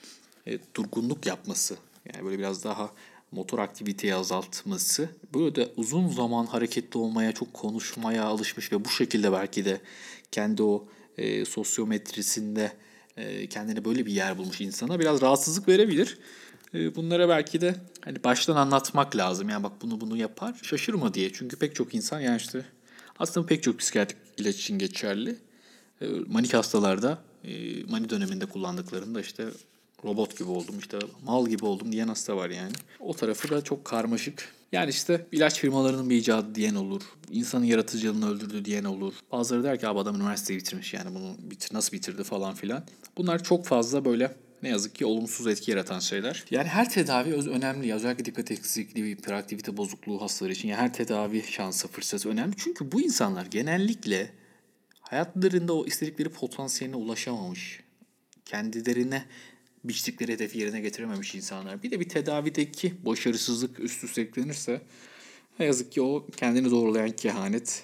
e, 0.48 0.60
durgunluk 0.76 1.26
yapması 1.26 1.76
yani 2.14 2.26
böyle 2.26 2.40
biraz 2.40 2.64
daha 2.64 2.92
motor 3.36 3.60
aktiviteyi 3.60 4.16
azaltması 4.16 5.10
böyle 5.34 5.56
de 5.56 5.70
uzun 5.76 6.08
zaman 6.08 6.46
hareketli 6.46 6.98
olmaya 6.98 7.32
çok 7.32 7.54
konuşmaya 7.54 8.24
alışmış 8.24 8.72
ve 8.72 8.86
bu 8.86 8.90
şekilde 8.90 9.32
belki 9.32 9.66
de 9.66 9.82
kendi 10.32 10.64
o 10.64 10.88
e, 11.18 11.46
sosyometrisinde 11.46 12.72
e, 13.18 13.48
kendine 13.48 13.86
böyle 13.86 14.06
bir 14.06 14.12
yer 14.12 14.38
bulmuş 14.38 14.62
insana 14.62 15.00
biraz 15.00 15.22
rahatsızlık 15.22 15.68
verebilir. 15.68 16.18
E, 16.74 16.96
bunlara 16.96 17.30
belki 17.30 17.62
de 17.62 17.76
hani 18.02 18.24
baştan 18.24 18.56
anlatmak 18.56 19.16
lazım. 19.16 19.50
Yani 19.50 19.64
bak 19.64 19.72
bunu 19.82 20.02
bunu 20.02 20.18
yapar 20.18 20.56
şaşırma 20.64 21.14
diye. 21.14 21.34
Çünkü 21.34 21.56
pek 21.56 21.76
çok 21.76 21.96
insan 21.96 22.20
yani 22.20 22.38
işte 22.38 22.66
aslında 23.20 23.48
pek 23.48 23.64
çok 23.64 23.80
psikiyatrik 23.80 24.18
ilaç 24.38 24.56
için 24.56 24.80
geçerli. 24.80 25.36
E, 26.02 26.08
manik 26.28 26.54
hastalarda 26.54 27.22
e, 27.44 27.84
mani 27.84 28.10
döneminde 28.10 28.46
kullandıklarında 28.46 29.22
işte 29.22 29.46
robot 30.06 30.38
gibi 30.38 30.50
oldum 30.50 30.80
işte 30.80 30.98
mal 31.26 31.48
gibi 31.48 31.66
oldum 31.66 31.92
diyen 31.92 32.08
hasta 32.08 32.38
var 32.38 32.50
yani. 32.50 32.72
O 33.00 33.14
tarafı 33.14 33.50
da 33.50 33.64
çok 33.64 33.86
karmaşık. 33.86 34.56
Yani 34.72 34.90
işte 34.90 35.26
ilaç 35.32 35.60
firmalarının 35.60 36.10
bir 36.10 36.16
icadı 36.16 36.56
diyen 36.56 36.76
olur. 36.76 37.02
insanın 37.32 37.66
yaratıcılığını 37.66 38.30
öldürdü 38.30 38.66
diyen 38.66 38.84
olur. 38.84 39.14
Bazıları 39.32 39.64
der 39.64 39.80
ki 39.80 39.88
abi 39.88 40.00
adam 40.00 40.16
üniversiteyi 40.16 40.60
bitirmiş 40.60 40.94
yani 40.94 41.16
bunu 41.16 41.36
bitir, 41.40 41.76
nasıl 41.76 41.92
bitirdi 41.92 42.24
falan 42.24 42.56
filan. 42.56 42.84
Bunlar 43.18 43.44
çok 43.44 43.66
fazla 43.66 44.06
böyle 44.06 44.36
ne 44.64 44.70
yazık 44.70 44.96
ki 44.96 45.06
olumsuz 45.06 45.48
etki 45.48 45.72
yaratan 45.72 46.00
şeyler. 46.00 46.46
Yani 46.52 46.68
her 46.68 46.90
tedavi 46.90 47.34
öz 47.34 47.48
önemli. 47.48 47.94
Özellikle 47.94 48.26
dikkat 48.26 48.52
eksikliği, 48.52 49.16
hiperaktivite 49.16 49.78
bozukluğu 49.78 50.22
hastaları 50.22 50.54
için 50.54 50.68
yani 50.68 50.80
her 50.80 50.94
tedavi 50.94 51.44
şansı, 51.44 51.88
fırsatı 51.88 52.30
önemli. 52.30 52.56
Çünkü 52.58 52.92
bu 52.92 53.02
insanlar 53.02 53.46
genellikle 53.46 54.32
hayatlarında 55.00 55.74
o 55.74 55.86
istedikleri 55.86 56.30
potansiyeline 56.30 56.96
ulaşamamış. 56.96 57.80
Kendilerine 58.46 59.26
biçtikleri 59.88 60.34
hedefi 60.34 60.60
yerine 60.60 60.82
getirememiş 60.82 61.36
insanlar. 61.36 61.84
Bir 61.84 61.92
de 61.92 62.00
bir 62.00 62.10
tedavideki 62.10 62.94
başarısızlık 63.06 63.80
üst 63.80 64.04
üste 64.04 64.22
eklenirse 64.22 64.82
ne 65.60 65.66
yazık 65.66 65.92
ki 65.92 66.02
o 66.02 66.28
kendini 66.38 66.72
doğrulayan 66.72 67.12
kehanet 67.12 67.84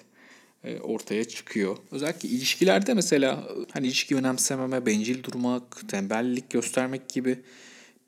e, 0.64 0.78
ortaya 0.78 1.24
çıkıyor. 1.24 1.76
Özellikle 1.90 2.28
ilişkilerde 2.28 2.94
mesela 2.94 3.48
hani 3.72 3.86
ilişki 3.86 4.16
önemsememe, 4.16 4.86
bencil 4.86 5.22
durmak, 5.22 5.88
tembellik 5.88 6.50
göstermek 6.50 7.08
gibi 7.08 7.38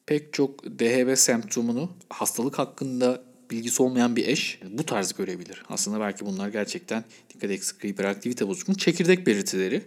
pek 0.07 0.33
çok 0.33 0.65
DHB 0.65 1.17
semptomunu 1.17 1.91
hastalık 2.09 2.59
hakkında 2.59 3.23
bilgisi 3.51 3.83
olmayan 3.83 4.17
bir 4.17 4.29
eş 4.29 4.61
bu 4.71 4.87
tarz 4.87 5.13
görebilir. 5.13 5.63
Aslında 5.69 6.01
belki 6.01 6.27
bunlar 6.27 6.49
gerçekten 6.49 7.05
dikkat 7.35 7.51
eksikliği, 7.51 7.93
hiperaktivite 7.93 8.49
bozukluğunun 8.49 8.79
çekirdek 8.79 9.27
belirtileri. 9.27 9.83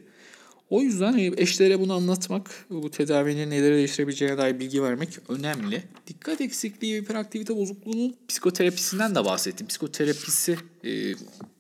O 0.69 0.81
yüzden 0.81 1.17
eşlere 1.17 1.79
bunu 1.79 1.93
anlatmak, 1.93 2.65
bu 2.69 2.91
tedavinin 2.91 3.49
neleri 3.49 3.75
değiştirebileceğine 3.75 4.37
dair 4.37 4.59
bilgi 4.59 4.83
vermek 4.83 5.09
önemli. 5.29 5.83
Dikkat 6.07 6.41
eksikliği 6.41 6.93
ve 6.93 7.01
hiperaktivite 7.01 7.55
bozukluğunun 7.55 8.15
psikoterapisinden 8.27 9.15
de 9.15 9.25
bahsettim. 9.25 9.67
Psikoterapisi 9.67 10.57
e, 10.85 11.13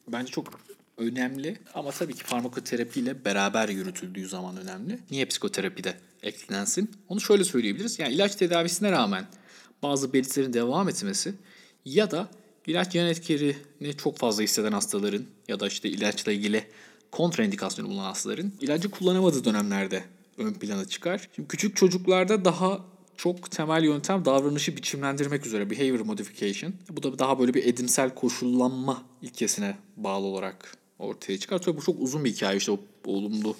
bence 0.07 0.31
çok 0.31 0.59
önemli 0.97 1.57
ama 1.73 1.91
tabii 1.91 2.13
ki 2.13 2.23
farmakoterapiyle 2.23 3.25
beraber 3.25 3.69
yürütüldüğü 3.69 4.27
zaman 4.27 4.57
önemli. 4.57 4.99
Niye 5.11 5.25
psikoterapide 5.25 5.93
eklensin? 6.23 6.91
Onu 7.09 7.21
şöyle 7.21 7.43
söyleyebiliriz. 7.43 7.99
Yani 7.99 8.13
ilaç 8.13 8.35
tedavisine 8.35 8.91
rağmen 8.91 9.25
bazı 9.83 10.13
belirtilerin 10.13 10.53
devam 10.53 10.89
etmesi 10.89 11.33
ya 11.85 12.11
da 12.11 12.29
ilaç 12.67 12.95
yan 12.95 13.07
etkilerini 13.07 13.97
çok 13.97 14.17
fazla 14.17 14.43
hisseden 14.43 14.71
hastaların 14.71 15.23
ya 15.47 15.59
da 15.59 15.67
işte 15.67 15.89
ilaçla 15.89 16.31
ilgili 16.31 16.63
kontraindikasyonu 17.11 17.89
bulunan 17.89 18.03
hastaların 18.03 18.51
ilacı 18.61 18.91
kullanamadığı 18.91 19.45
dönemlerde 19.45 20.03
ön 20.37 20.53
plana 20.53 20.85
çıkar. 20.85 21.29
Şimdi 21.35 21.47
küçük 21.47 21.75
çocuklarda 21.75 22.45
daha 22.45 22.85
çok 23.17 23.51
temel 23.51 23.83
yöntem 23.83 24.25
davranışı 24.25 24.77
biçimlendirmek 24.77 25.45
üzere 25.45 25.69
behavior 25.69 25.99
modification. 25.99 26.73
Bu 26.89 27.03
da 27.03 27.19
daha 27.19 27.39
böyle 27.39 27.53
bir 27.53 27.65
edimsel 27.65 28.15
koşullanma 28.15 29.03
ilkesine 29.21 29.77
bağlı 29.97 30.25
olarak 30.25 30.77
ortaya 30.99 31.39
çıkar. 31.39 31.59
Tabii 31.59 31.77
bu 31.77 31.81
çok 31.81 32.01
uzun 32.01 32.25
bir 32.25 32.31
hikaye 32.31 32.57
işte 32.57 32.71
o 32.71 32.79
olumlu 33.05 33.55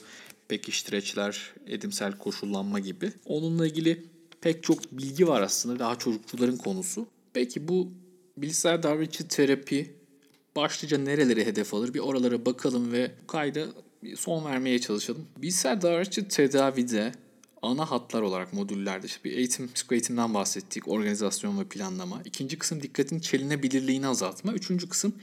pekiştireçler, 0.47 1.53
edimsel 1.67 2.17
koşullanma 2.17 2.79
gibi. 2.79 3.11
Onunla 3.25 3.67
ilgili 3.67 4.05
pek 4.41 4.63
çok 4.63 4.91
bilgi 4.91 5.27
var 5.27 5.41
aslında 5.41 5.79
daha 5.79 5.95
çocukçuların 5.99 6.57
konusu. 6.57 7.07
Peki 7.33 7.67
bu 7.67 7.91
bilgisayar 8.37 8.83
davranışçı 8.83 9.27
terapi 9.27 9.93
başlıca 10.57 10.97
nereleri 10.97 11.45
hedef 11.45 11.73
alır 11.73 11.93
bir 11.93 11.99
oralara 11.99 12.45
bakalım 12.45 12.91
ve 12.91 13.11
kayda 13.27 13.65
son 14.15 14.45
vermeye 14.45 14.79
çalışalım. 14.79 15.27
Bilgisayar 15.37 15.81
davranışçı 15.81 16.27
tedavide 16.27 17.11
ana 17.61 17.91
hatlar 17.91 18.21
olarak 18.21 18.53
modüllerde 18.53 19.07
işte 19.07 19.23
bir 19.23 19.31
eğitim, 19.31 19.73
psikoeğitimden 19.73 20.33
bahsettik, 20.33 20.87
organizasyon 20.87 21.59
ve 21.59 21.63
planlama. 21.63 22.21
İkinci 22.25 22.59
kısım 22.59 22.81
dikkatin 22.81 23.19
çelinebilirliğini 23.19 24.07
azaltma. 24.07 24.53
Üçüncü 24.53 24.89
kısım 24.89 25.13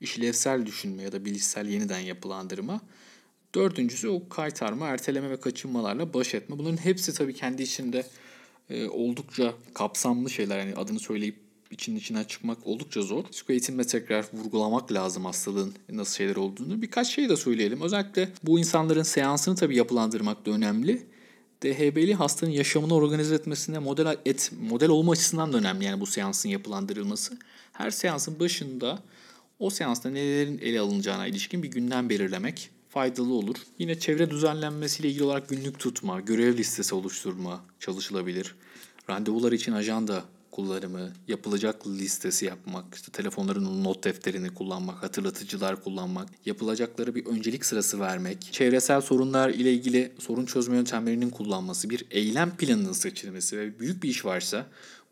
işlevsel 0.00 0.66
düşünme 0.66 1.02
ya 1.02 1.12
da 1.12 1.24
bilişsel 1.24 1.66
yeniden 1.66 1.98
yapılandırma. 1.98 2.80
Dördüncüsü 3.54 4.08
o 4.08 4.28
kaytarma, 4.28 4.88
erteleme 4.88 5.30
ve 5.30 5.40
kaçınmalarla 5.40 6.14
baş 6.14 6.34
etme. 6.34 6.58
Bunların 6.58 6.76
hepsi 6.76 7.14
tabii 7.14 7.34
kendi 7.34 7.62
içinde 7.62 8.06
e, 8.70 8.88
oldukça 8.88 9.54
kapsamlı 9.74 10.30
şeyler. 10.30 10.58
Yani 10.58 10.74
adını 10.74 11.00
söyleyip 11.00 11.51
için 11.72 11.96
içinden 11.96 12.24
çıkmak 12.24 12.66
oldukça 12.66 13.02
zor. 13.02 13.24
Psikoeğitimle 13.24 13.84
tekrar 13.84 14.26
vurgulamak 14.32 14.92
lazım 14.92 15.24
hastalığın 15.24 15.74
nasıl 15.88 16.16
şeyler 16.16 16.36
olduğunu. 16.36 16.82
Birkaç 16.82 17.14
şey 17.14 17.28
de 17.28 17.36
söyleyelim. 17.36 17.80
Özellikle 17.80 18.28
bu 18.42 18.58
insanların 18.58 19.02
seansını 19.02 19.54
tabii 19.56 19.76
yapılandırmak 19.76 20.46
da 20.46 20.50
önemli. 20.50 21.06
DHB'li 21.62 22.14
hastanın 22.14 22.50
yaşamını 22.50 22.94
organize 22.94 23.34
etmesine 23.34 23.78
model 23.78 24.16
et 24.26 24.52
model 24.68 24.88
olma 24.88 25.12
açısından 25.12 25.52
da 25.52 25.58
önemli 25.58 25.84
yani 25.84 26.00
bu 26.00 26.06
seansın 26.06 26.48
yapılandırılması. 26.48 27.38
Her 27.72 27.90
seansın 27.90 28.40
başında 28.40 29.02
o 29.58 29.70
seansta 29.70 30.10
nelerin 30.10 30.58
ele 30.58 30.80
alınacağına 30.80 31.26
ilişkin 31.26 31.62
bir 31.62 31.70
gündem 31.70 32.08
belirlemek 32.08 32.70
faydalı 32.88 33.34
olur. 33.34 33.56
Yine 33.78 33.98
çevre 33.98 34.30
düzenlenmesiyle 34.30 35.08
ilgili 35.08 35.24
olarak 35.24 35.48
günlük 35.48 35.78
tutma, 35.78 36.20
görev 36.20 36.56
listesi 36.56 36.94
oluşturma 36.94 37.64
çalışılabilir. 37.80 38.54
Randevular 39.10 39.52
için 39.52 39.72
ajanda 39.72 40.24
kullanımı, 40.52 41.12
yapılacak 41.28 41.86
listesi 41.86 42.44
yapmak, 42.44 42.94
işte 42.94 43.12
telefonların 43.12 43.84
not 43.84 44.04
defterini 44.04 44.54
kullanmak, 44.54 45.02
hatırlatıcılar 45.02 45.82
kullanmak, 45.82 46.28
yapılacakları 46.46 47.14
bir 47.14 47.26
öncelik 47.26 47.64
sırası 47.64 48.00
vermek, 48.00 48.52
çevresel 48.52 49.00
sorunlar 49.00 49.50
ile 49.50 49.72
ilgili 49.72 50.12
sorun 50.18 50.46
çözme 50.46 50.76
yöntemlerinin 50.76 51.30
kullanması, 51.30 51.90
bir 51.90 52.04
eylem 52.10 52.56
planının 52.56 52.92
seçilmesi 52.92 53.58
ve 53.58 53.80
büyük 53.80 54.02
bir 54.02 54.08
iş 54.08 54.24
varsa 54.24 54.66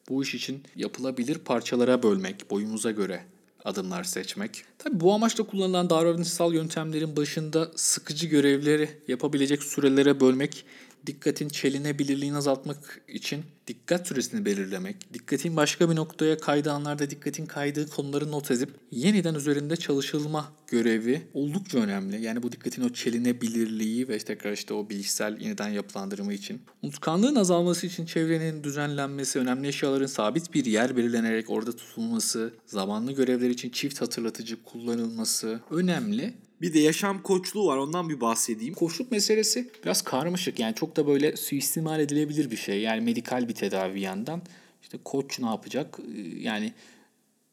bu 0.09 0.23
iş 0.23 0.35
için 0.35 0.63
yapılabilir 0.77 1.39
parçalara 1.39 2.03
bölmek, 2.03 2.51
boyumuza 2.51 2.91
göre 2.91 3.25
adımlar 3.65 4.05
seçmek. 4.05 4.65
Tabi 4.79 5.01
bu 5.01 5.13
amaçla 5.15 5.45
kullanılan 5.45 5.91
davranışsal 5.91 6.55
yöntemlerin 6.55 7.17
başında 7.17 7.71
sıkıcı 7.77 8.27
görevleri 8.27 8.91
yapabilecek 9.09 9.63
sürelere 9.63 10.21
bölmek 10.21 10.65
dikkatin 11.07 11.49
çelinebilirliğini 11.49 12.37
azaltmak 12.37 13.03
için 13.09 13.45
dikkat 13.67 14.09
süresini 14.09 14.45
belirlemek, 14.45 15.15
dikkatin 15.15 15.57
başka 15.57 15.91
bir 15.91 15.97
noktaya 15.97 16.39
kaydığı 16.39 16.73
anlarda 16.73 17.11
dikkatin 17.11 17.47
kaydığı 17.47 17.91
konuları 17.91 18.31
not 18.31 18.51
edip 18.51 18.71
yeniden 18.91 19.35
üzerinde 19.35 19.77
çalışılma 19.77 20.53
görevi 20.67 21.23
oldukça 21.35 21.79
önemli. 21.79 22.23
Yani 22.23 22.43
bu 22.43 22.53
dikkatin 22.53 22.83
o 22.83 22.89
çelinebilirliği 22.89 24.09
ve 24.09 24.19
tekrar 24.19 24.53
işte 24.53 24.75
o 24.75 24.89
bilişsel 24.89 25.41
yeniden 25.41 25.69
yapılandırma 25.69 26.33
için. 26.33 26.63
Unutkanlığın 26.83 27.37
azalması 27.37 27.87
için 27.87 28.07
çevrenin 28.07 28.65
düzenlenmesi, 28.65 29.39
önemli 29.39 29.69
eşyaların 29.69 30.07
sabit 30.07 30.55
bir 30.55 30.65
yer 30.65 30.97
belirlenerek 30.97 31.51
orada 31.51 31.77
tutulması, 31.77 32.55
zamanlı 32.67 33.13
görevler 33.13 33.51
için 33.51 33.71
çift 33.71 34.01
hatırlatıcı 34.01 34.63
kullanılması 34.63 35.61
önemli. 35.71 36.35
Bir 36.61 36.75
de 36.75 36.79
yaşam 36.79 37.23
koçluğu 37.23 37.67
var 37.67 37.77
ondan 37.77 38.09
bir 38.09 38.21
bahsedeyim. 38.21 38.75
Koçluk 38.75 39.11
meselesi 39.11 39.71
biraz 39.85 40.03
karmaşık 40.03 40.59
yani 40.59 40.75
çok 40.75 40.97
da 40.97 41.07
böyle 41.07 41.37
suistimal 41.37 42.01
edilebilir 42.01 42.51
bir 42.51 42.57
şey. 42.57 42.81
Yani 42.81 43.01
medikal 43.01 43.49
bir 43.49 43.55
tedavi 43.55 44.01
yandan. 44.01 44.43
İşte 44.83 44.99
koç 45.05 45.39
ne 45.39 45.47
yapacak? 45.47 45.99
Ee, 46.17 46.21
yani 46.41 46.73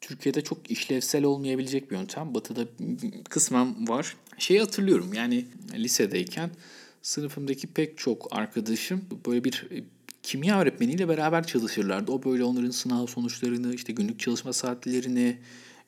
Türkiye'de 0.01 0.41
çok 0.41 0.71
işlevsel 0.71 1.23
olmayabilecek 1.23 1.91
bir 1.91 1.95
yöntem. 1.95 2.33
Batı'da 2.33 2.65
kısmen 3.29 3.87
var. 3.87 4.15
Şeyi 4.37 4.59
hatırlıyorum 4.59 5.13
yani 5.13 5.45
lisedeyken 5.73 6.49
sınıfımdaki 7.01 7.67
pek 7.67 7.97
çok 7.97 8.27
arkadaşım 8.37 9.01
böyle 9.25 9.43
bir 9.43 9.67
e, 9.71 9.83
kimya 10.23 10.61
öğretmeniyle 10.61 11.07
beraber 11.07 11.47
çalışırlardı. 11.47 12.11
O 12.11 12.23
böyle 12.23 12.43
onların 12.43 12.69
sınav 12.69 13.07
sonuçlarını, 13.07 13.75
işte 13.75 13.93
günlük 13.93 14.19
çalışma 14.19 14.53
saatlerini, 14.53 15.37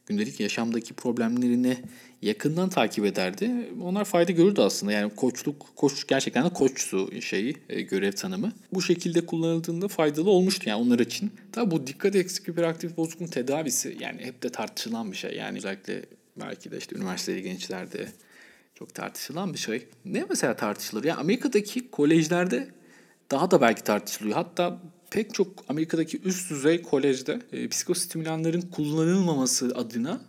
gündelik 0.10 0.40
yaşamdaki 0.40 0.94
problemlerini 0.94 1.78
yakından 2.22 2.70
takip 2.70 3.06
ederdi. 3.06 3.52
Onlar 3.84 4.06
fayda 4.06 4.32
görürdü 4.32 4.62
aslında. 4.62 4.92
Yani 4.92 5.16
koçluk, 5.16 5.66
koç 5.76 6.08
gerçekten 6.08 6.46
de 6.46 6.50
koçsu 6.50 7.22
şeyi, 7.22 7.58
e, 7.70 7.82
görev 7.82 8.12
tanımı. 8.12 8.52
Bu 8.74 8.82
şekilde 8.82 9.26
kullanıldığında 9.26 9.88
faydalı 9.88 10.30
olmuştu 10.30 10.70
yani 10.70 10.82
onlar 10.82 11.00
için. 11.00 11.32
Tabi 11.52 11.72
bu 11.72 11.88
dikkat 11.88 12.16
eksik 12.16 12.48
hiperaktif 12.48 12.98
bozukluğun 12.98 13.28
tedavisi 13.28 13.98
yani 14.00 14.22
hep 14.22 14.44
de 14.44 14.50
tartışılan 14.50 15.12
bir 15.12 15.18
şey. 15.18 15.36
Yani 15.36 15.58
özellikle 15.58 16.06
belki 16.40 16.72
de 16.72 16.78
işte 16.78 16.96
üniversiteli 16.96 17.44
gençlerde 17.44 18.08
Çok 18.76 18.94
tartışılan 18.94 19.54
bir 19.54 19.60
şey. 19.60 19.88
Ne 20.06 20.26
mesela 20.30 20.56
tartışılır? 20.56 21.04
Ya 21.04 21.18
Amerika'daki 21.18 21.92
kolejlerde 21.92 22.68
daha 23.32 23.52
da 23.52 23.62
belki 23.62 23.84
tartışılıyor. 23.84 24.36
Hatta 24.36 24.80
pek 25.12 25.34
çok 25.34 25.48
Amerika'daki 25.70 26.22
üst 26.22 26.50
düzey 26.50 26.82
kolejde 26.82 27.42
e, 27.52 27.68
psikostimülanların 27.68 28.62
kullanılmaması 28.62 29.72
adına 29.76 30.22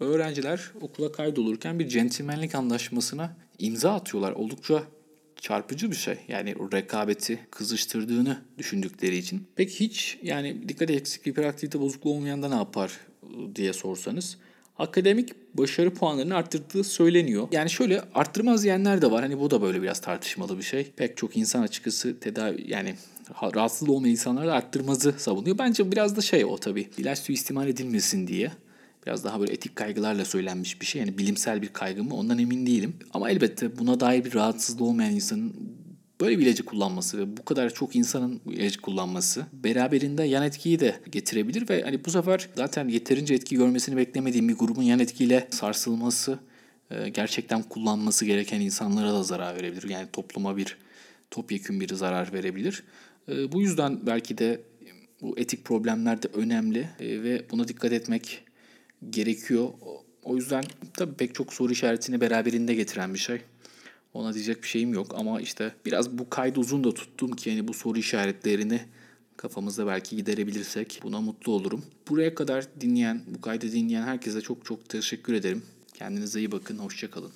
öğrenciler 0.00 0.70
okula 0.80 1.12
kaydolurken 1.12 1.78
bir 1.78 1.88
centilmenlik 1.88 2.54
anlaşmasına 2.54 3.36
imza 3.58 3.94
atıyorlar. 3.94 4.32
Oldukça 4.32 4.82
çarpıcı 5.40 5.90
bir 5.90 5.96
şey. 5.96 6.16
Yani 6.28 6.54
rekabeti 6.72 7.38
kızıştırdığını 7.50 8.38
düşündükleri 8.58 9.16
için. 9.16 9.46
Peki 9.56 9.80
hiç 9.80 10.18
yani 10.22 10.68
dikkat 10.68 10.90
eksikliği, 10.90 11.32
hiperaktivite 11.32 11.80
bozukluğu 11.80 12.10
olmayan 12.10 12.42
da 12.42 12.48
ne 12.48 12.54
yapar 12.54 12.98
ıı, 13.22 13.56
diye 13.56 13.72
sorsanız 13.72 14.38
akademik 14.78 15.32
başarı 15.54 15.94
puanlarını 15.94 16.36
arttırdığı 16.36 16.84
söyleniyor. 16.84 17.48
Yani 17.52 17.70
şöyle 17.70 18.02
arttırmaz 18.14 18.64
diyenler 18.64 19.02
de 19.02 19.10
var. 19.10 19.22
Hani 19.22 19.40
bu 19.40 19.50
da 19.50 19.62
böyle 19.62 19.82
biraz 19.82 20.00
tartışmalı 20.00 20.58
bir 20.58 20.62
şey. 20.62 20.90
Pek 20.96 21.16
çok 21.16 21.36
insan 21.36 21.62
açıkçası 21.62 22.20
tedavi 22.20 22.64
yani 22.70 22.94
rahatsız 23.54 23.88
olmayan 23.88 24.10
insanlar 24.10 24.46
da 24.46 24.52
arttırmazı 24.52 25.14
savunuyor. 25.18 25.58
Bence 25.58 25.92
biraz 25.92 26.16
da 26.16 26.20
şey 26.20 26.44
o 26.44 26.56
tabii. 26.56 26.88
İlaç 26.98 27.18
suistimal 27.18 27.68
edilmesin 27.68 28.26
diye. 28.26 28.52
Biraz 29.06 29.24
daha 29.24 29.40
böyle 29.40 29.52
etik 29.52 29.76
kaygılarla 29.76 30.24
söylenmiş 30.24 30.80
bir 30.80 30.86
şey. 30.86 31.00
Yani 31.00 31.18
bilimsel 31.18 31.62
bir 31.62 31.68
kaygı 31.68 32.04
mı 32.04 32.14
ondan 32.14 32.38
emin 32.38 32.66
değilim. 32.66 32.96
Ama 33.14 33.30
elbette 33.30 33.78
buna 33.78 34.00
dair 34.00 34.24
bir 34.24 34.34
rahatsızlığı 34.34 34.84
olmayan 34.84 35.12
insanın 35.12 35.54
böyle 36.20 36.38
bir 36.38 36.46
ilacı 36.46 36.64
kullanması 36.64 37.18
ve 37.18 37.36
bu 37.36 37.44
kadar 37.44 37.74
çok 37.74 37.96
insanın 37.96 38.40
ilacı 38.46 38.80
kullanması 38.80 39.46
beraberinde 39.52 40.24
yan 40.24 40.42
etkiyi 40.42 40.80
de 40.80 41.00
getirebilir 41.12 41.68
ve 41.68 41.82
hani 41.82 42.04
bu 42.04 42.10
sefer 42.10 42.48
zaten 42.56 42.88
yeterince 42.88 43.34
etki 43.34 43.56
görmesini 43.56 43.96
beklemediğim 43.96 44.48
bir 44.48 44.54
grubun 44.54 44.82
yan 44.82 44.98
etkiyle 44.98 45.48
sarsılması 45.50 46.38
e, 46.90 47.08
gerçekten 47.08 47.62
kullanması 47.62 48.24
gereken 48.24 48.60
insanlara 48.60 49.12
da 49.12 49.22
zarar 49.22 49.56
verebilir. 49.56 49.88
Yani 49.88 50.08
topluma 50.12 50.56
bir 50.56 50.76
topyekün 51.30 51.80
bir 51.80 51.94
zarar 51.94 52.32
verebilir. 52.32 52.84
E, 53.28 53.52
Bu 53.52 53.62
yüzden 53.62 54.06
belki 54.06 54.38
de 54.38 54.60
bu 55.22 55.38
etik 55.38 55.64
problemler 55.64 56.22
de 56.22 56.28
önemli 56.34 56.88
e, 57.00 57.22
ve 57.22 57.44
buna 57.50 57.68
dikkat 57.68 57.92
etmek 57.92 58.44
gerekiyor. 59.10 59.68
O 60.22 60.36
yüzden 60.36 60.64
tabii 60.96 61.14
pek 61.14 61.34
çok 61.34 61.52
soru 61.52 61.72
işaretini 61.72 62.20
beraberinde 62.20 62.74
getiren 62.74 63.14
bir 63.14 63.18
şey. 63.18 63.40
Ona 64.14 64.34
diyecek 64.34 64.62
bir 64.62 64.68
şeyim 64.68 64.94
yok 64.94 65.14
ama 65.18 65.40
işte 65.40 65.74
biraz 65.86 66.18
bu 66.18 66.30
kaydı 66.30 66.60
uzun 66.60 66.84
da 66.84 66.94
tuttum 66.94 67.32
ki 67.32 67.50
yani 67.50 67.68
bu 67.68 67.74
soru 67.74 67.98
işaretlerini 67.98 68.80
kafamızda 69.36 69.86
belki 69.86 70.16
giderebilirsek 70.16 71.00
buna 71.02 71.20
mutlu 71.20 71.52
olurum. 71.52 71.84
Buraya 72.08 72.34
kadar 72.34 72.64
dinleyen, 72.80 73.22
bu 73.26 73.40
kaydı 73.40 73.72
dinleyen 73.72 74.02
herkese 74.02 74.40
çok 74.40 74.64
çok 74.64 74.88
teşekkür 74.88 75.34
ederim. 75.34 75.62
Kendinize 75.94 76.38
iyi 76.38 76.52
bakın, 76.52 76.78
hoşçakalın. 76.78 77.32